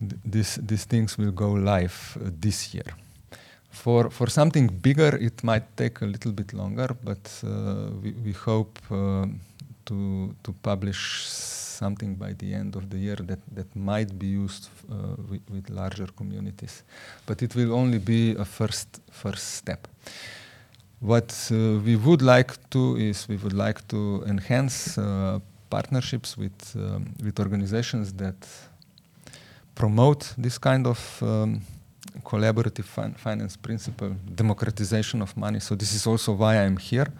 th 0.00 0.14
this 0.24 0.58
these 0.62 0.86
things 0.86 1.18
will 1.18 1.32
go 1.32 1.52
live 1.52 1.96
this 2.40 2.74
year. 2.74 2.94
For 3.70 4.10
for 4.10 4.30
something 4.30 4.66
bigger, 4.82 5.16
it 5.20 5.42
might 5.42 5.76
take 5.76 6.02
a 6.02 6.06
little 6.06 6.32
bit 6.32 6.52
longer, 6.52 6.88
but 7.02 7.42
we, 8.02 8.12
we 8.24 8.32
hope 8.32 8.78
to 9.84 10.34
to 10.42 10.52
publish 10.62 11.26
something 11.74 12.14
by 12.14 12.32
the 12.34 12.54
end 12.54 12.76
of 12.76 12.88
the 12.88 12.98
year 12.98 13.16
that, 13.16 13.40
that 13.52 13.76
might 13.76 14.18
be 14.18 14.26
used 14.26 14.68
uh, 14.68 15.16
with, 15.28 15.42
with, 15.50 15.70
larger 15.70 16.06
communities. 16.16 16.82
But 17.26 17.42
it 17.42 17.54
will 17.54 17.72
only 17.72 17.98
be 17.98 18.34
a 18.36 18.44
first, 18.44 19.00
first 19.10 19.54
step. 19.54 19.88
What 21.04 21.50
uh, 21.52 21.80
we 21.84 21.96
would 21.96 22.22
like 22.22 22.54
to 22.70 22.96
is 22.96 23.28
we 23.28 23.36
would 23.36 23.52
like 23.52 23.86
to 23.88 24.24
enhance 24.26 24.96
uh, 24.96 25.38
partnerships 25.68 26.38
with 26.38 26.74
um, 26.76 27.12
with 27.22 27.38
organizations 27.38 28.14
that 28.14 28.48
promote 29.74 30.32
this 30.38 30.56
kind 30.56 30.86
of 30.86 31.22
um, 31.22 31.60
collaborative 32.22 32.86
fin 32.86 33.12
finance 33.18 33.58
principle, 33.58 34.16
democratization 34.34 35.20
of 35.20 35.36
money. 35.36 35.60
So 35.60 35.74
this 35.74 35.92
is 35.92 36.06
also 36.06 36.32
why 36.32 36.56
I'm 36.56 36.78
here. 36.78 37.12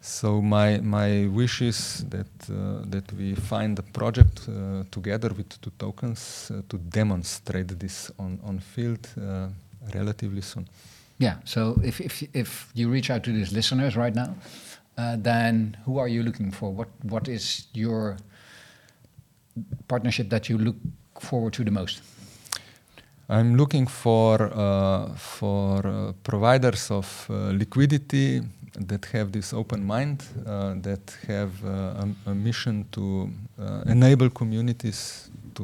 So 0.00 0.42
my 0.42 0.80
my 0.80 1.28
wish 1.28 1.62
is 1.62 2.04
that 2.08 2.50
uh, 2.50 2.90
that 2.90 3.12
we 3.12 3.36
find 3.36 3.78
a 3.78 3.82
project 3.82 4.48
uh, 4.48 4.82
together 4.90 5.30
with 5.32 5.60
two 5.60 5.72
tokens 5.78 6.50
uh, 6.50 6.62
to 6.68 6.76
demonstrate 6.78 7.78
this 7.78 8.10
on 8.18 8.40
on 8.42 8.58
field 8.58 9.06
uh, 9.16 9.46
relatively 9.94 10.42
soon. 10.42 10.66
Yeah. 11.18 11.36
So 11.44 11.80
if 11.82 12.00
if 12.00 12.22
if 12.34 12.70
you 12.74 12.88
reach 12.88 13.10
out 13.10 13.22
to 13.24 13.32
these 13.32 13.52
listeners 13.52 13.96
right 13.96 14.14
now, 14.14 14.34
uh, 14.98 15.16
then 15.18 15.76
who 15.84 15.98
are 15.98 16.08
you 16.08 16.22
looking 16.22 16.50
for? 16.50 16.72
What 16.72 16.88
what 17.02 17.28
is 17.28 17.68
your 17.72 18.16
partnership 19.88 20.28
that 20.30 20.48
you 20.48 20.58
look 20.58 20.76
forward 21.20 21.52
to 21.54 21.64
the 21.64 21.70
most? 21.70 22.02
I'm 23.28 23.56
looking 23.56 23.86
for 23.86 24.52
uh, 24.54 25.14
for 25.16 25.86
uh, 25.86 26.12
providers 26.22 26.90
of 26.90 27.26
uh, 27.28 27.50
liquidity 27.52 28.42
that 28.78 29.06
have 29.06 29.32
this 29.32 29.52
open 29.52 29.84
mind, 29.84 30.22
uh, 30.46 30.74
that 30.82 31.16
have 31.26 31.50
uh, 31.64 32.04
a, 32.26 32.30
a, 32.30 32.34
mission 32.34 32.84
to 32.92 33.30
enable 33.86 34.28
communities 34.28 35.30
to 35.54 35.62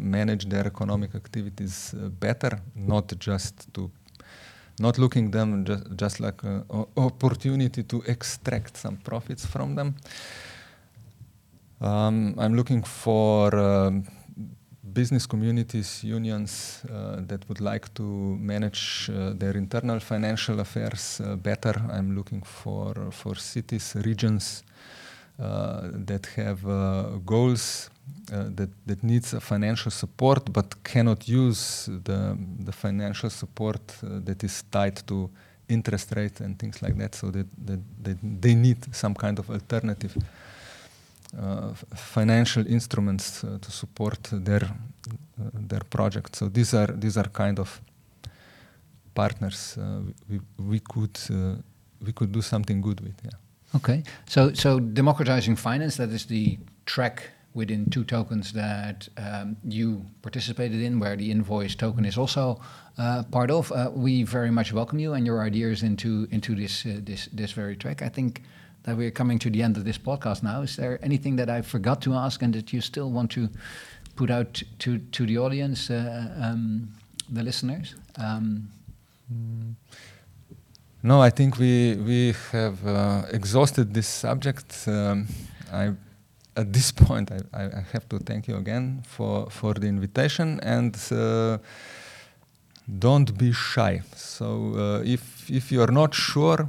manage 0.00 0.48
their 0.48 0.64
economic 0.64 1.16
activities 1.16 1.92
better, 2.20 2.60
not 2.76 3.12
just 3.18 3.74
to 3.74 3.90
not 4.78 4.98
looking 4.98 5.30
them 5.30 5.64
just, 5.64 5.96
just 5.96 6.20
like 6.20 6.42
an 6.42 6.64
opportunity 6.96 7.82
to 7.82 8.02
extract 8.06 8.76
some 8.76 8.96
profits 8.96 9.46
from 9.46 9.74
them. 9.74 9.94
Um, 11.80 12.34
I'm 12.38 12.54
looking 12.54 12.82
for 12.82 13.54
um, 13.56 14.04
business 14.92 15.26
communities, 15.26 16.02
unions 16.04 16.82
uh, 16.90 17.16
that 17.26 17.48
would 17.48 17.60
like 17.60 17.92
to 17.94 18.02
manage 18.02 19.10
uh, 19.12 19.32
their 19.34 19.56
internal 19.56 20.00
financial 20.00 20.60
affairs 20.60 21.20
uh, 21.20 21.36
better. 21.36 21.74
I'm 21.90 22.14
looking 22.14 22.42
for 22.42 22.94
for 23.10 23.34
cities, 23.34 23.96
regions 24.04 24.62
uh, 25.38 25.90
that 26.06 26.26
have 26.36 26.66
uh, 26.66 27.18
goals 27.26 27.90
uh, 28.32 28.44
that 28.54 28.70
that 28.86 29.02
needs 29.02 29.34
financial 29.40 29.90
support 29.90 30.52
but 30.52 30.82
cannot 30.82 31.28
use 31.28 31.90
the 32.04 32.36
the 32.64 32.72
financial 32.72 33.30
support 33.30 33.80
uh, 34.02 34.20
that 34.24 34.42
is 34.42 34.64
tied 34.70 35.06
to 35.06 35.30
interest 35.68 36.12
rate 36.16 36.40
and 36.40 36.58
things 36.58 36.82
like 36.82 36.96
that. 36.98 37.14
So 37.14 37.30
that, 37.30 37.46
that, 37.66 37.80
that 38.02 38.18
they 38.40 38.54
need 38.54 38.94
some 38.94 39.14
kind 39.14 39.38
of 39.38 39.50
alternative 39.50 40.16
uh, 41.38 41.72
financial 41.94 42.66
instruments 42.66 43.42
uh, 43.42 43.58
to 43.60 43.70
support 43.70 44.18
their 44.32 44.62
uh, 44.62 45.50
their 45.52 45.80
project. 45.90 46.36
So 46.36 46.48
these 46.48 46.74
are 46.74 46.86
these 46.86 47.16
are 47.16 47.28
kind 47.28 47.58
of 47.58 47.80
partners 49.14 49.76
we, 50.28 50.40
we 50.58 50.80
could 50.80 51.18
we 52.00 52.12
could 52.12 52.32
do 52.32 52.42
something 52.42 52.80
good 52.80 53.00
with. 53.00 53.20
Yeah. 53.24 53.38
Okay, 53.74 54.02
so 54.26 54.52
so 54.54 54.78
democratizing 54.78 55.56
finance 55.56 55.96
that 55.96 56.10
is 56.10 56.26
the 56.26 56.58
track 56.84 57.30
within 57.54 57.88
two 57.88 58.04
tokens 58.04 58.52
that 58.52 59.08
um, 59.16 59.56
you 59.64 60.04
participated 60.22 60.80
in, 60.80 60.98
where 60.98 61.16
the 61.16 61.30
invoice 61.30 61.74
token 61.76 62.04
is 62.04 62.18
also 62.18 62.60
uh, 62.98 63.22
part 63.30 63.50
of. 63.50 63.70
Uh, 63.72 63.90
we 63.94 64.24
very 64.24 64.50
much 64.50 64.72
welcome 64.72 64.98
you 64.98 65.14
and 65.14 65.24
your 65.26 65.42
ideas 65.42 65.82
into 65.82 66.26
into 66.30 66.54
this 66.54 66.84
uh, 66.84 67.00
this 67.02 67.28
this 67.32 67.52
very 67.52 67.76
track. 67.76 68.02
I 68.02 68.08
think 68.08 68.42
that 68.82 68.96
we're 68.96 69.12
coming 69.12 69.38
to 69.38 69.50
the 69.50 69.62
end 69.62 69.76
of 69.76 69.84
this 69.84 69.98
podcast 69.98 70.42
now. 70.42 70.62
Is 70.62 70.76
there 70.76 70.98
anything 71.02 71.36
that 71.36 71.48
I 71.48 71.62
forgot 71.62 72.02
to 72.02 72.14
ask 72.14 72.42
and 72.42 72.54
that 72.54 72.72
you 72.72 72.80
still 72.80 73.10
want 73.10 73.30
to 73.32 73.48
put 74.16 74.30
out 74.30 74.62
to 74.78 74.98
to 74.98 75.26
the 75.26 75.38
audience, 75.38 75.90
uh, 75.90 76.34
um, 76.42 76.88
the 77.32 77.42
listeners? 77.42 77.94
Um, 78.18 78.68
mm. 79.32 79.74
No, 81.02 81.20
I 81.20 81.30
think 81.30 81.58
we 81.58 81.96
we 81.96 82.34
have 82.52 82.86
uh, 82.86 83.22
exhausted 83.30 83.92
this 83.92 84.08
subject. 84.08 84.84
Um, 84.86 85.26
I, 85.72 85.92
at 86.56 86.72
this 86.72 86.92
point, 87.06 87.30
I, 87.30 87.62
I, 87.62 87.84
have 87.92 88.08
to 88.08 88.18
thank 88.18 88.48
you 88.48 88.56
again 88.56 89.02
for 89.06 89.50
for 89.50 89.74
the 89.74 89.86
invitation 89.86 90.60
and. 90.60 90.96
Uh, 91.10 91.58
don't 92.98 93.36
be 93.38 93.52
shy. 93.52 94.02
So 94.14 94.74
uh, 94.76 95.02
if 95.04 95.50
if 95.50 95.72
you 95.72 95.82
are 95.82 95.92
not 95.92 96.14
sure, 96.14 96.68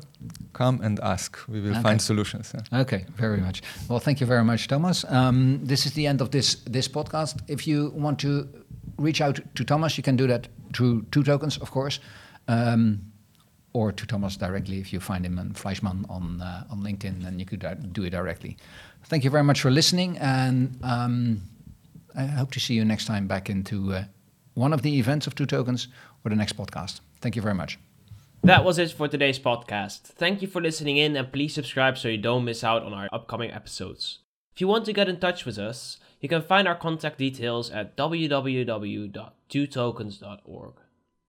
come 0.54 0.80
and 0.82 1.00
ask. 1.00 1.38
We 1.48 1.62
will 1.62 1.72
okay. 1.72 1.82
find 1.82 2.02
solutions. 2.02 2.54
Yeah. 2.54 2.82
Okay, 2.82 3.06
very 3.18 3.38
much. 3.38 3.62
Well, 3.90 4.00
thank 4.00 4.22
you 4.22 4.28
very 4.28 4.44
much, 4.44 4.68
Thomas. 4.68 5.06
Um, 5.10 5.60
this 5.64 5.86
is 5.86 5.94
the 5.94 6.08
end 6.08 6.22
of 6.22 6.30
this 6.30 6.56
this 6.72 6.88
podcast. 6.88 7.42
If 7.48 7.68
you 7.68 7.92
want 7.96 8.20
to 8.20 8.48
reach 8.98 9.22
out 9.22 9.40
to 9.56 9.64
Thomas, 9.64 9.98
you 9.98 10.04
can 10.04 10.16
do 10.16 10.28
that 10.28 10.48
through 10.74 11.06
two 11.12 11.24
tokens, 11.24 11.58
of 11.58 11.72
course. 11.72 12.00
Um, 12.48 13.00
or 13.74 13.92
to 13.92 14.06
Thomas 14.06 14.38
directly 14.38 14.80
if 14.80 14.94
you 14.94 15.02
find 15.02 15.26
him 15.26 15.38
on 15.38 15.52
Fleischmann 15.54 16.06
on 16.10 16.42
uh, 16.42 16.64
on 16.72 16.82
LinkedIn, 16.82 17.24
then 17.24 17.40
you 17.40 17.46
could 17.46 17.66
do 17.92 18.04
it 18.04 18.12
directly. 18.12 18.56
Thank 19.08 19.24
you 19.24 19.30
very 19.30 19.44
much 19.44 19.62
for 19.62 19.70
listening, 19.70 20.18
and 20.18 20.80
um, 20.84 21.42
I 22.16 22.26
hope 22.26 22.52
to 22.52 22.60
see 22.60 22.74
you 22.74 22.84
next 22.84 23.06
time 23.06 23.28
back 23.28 23.50
into 23.50 23.94
uh, 23.94 24.04
one 24.56 24.74
of 24.74 24.82
the 24.82 24.98
events 24.98 25.28
of 25.28 25.36
Two 25.36 25.46
Tokens 25.46 25.88
or 26.24 26.30
the 26.30 26.36
next 26.36 26.58
podcast. 26.58 27.02
Thank 27.22 27.36
you 27.36 27.42
very 27.42 27.54
much. 27.54 27.78
That 28.44 28.64
was 28.64 28.80
it 28.80 28.92
for 28.92 29.08
today's 29.08 29.40
podcast. 29.40 30.02
Thank 30.02 30.42
you 30.42 30.48
for 30.48 30.62
listening 30.62 30.98
in, 30.98 31.16
and 31.16 31.32
please 31.32 31.54
subscribe 31.54 31.98
so 31.98 32.08
you 32.08 32.18
don't 32.18 32.46
miss 32.46 32.64
out 32.64 32.84
on 32.84 32.94
our 32.94 33.10
upcoming 33.12 33.52
episodes. 33.52 34.20
If 34.54 34.62
you 34.62 34.68
want 34.68 34.86
to 34.86 34.94
get 34.94 35.10
in 35.10 35.20
touch 35.20 35.46
with 35.46 35.58
us, 35.58 35.98
you 36.22 36.30
can 36.30 36.42
find 36.42 36.68
our 36.68 36.76
contact 36.76 37.20
details 37.20 37.70
at 37.70 37.98
www.twotokens.org. 37.98 40.74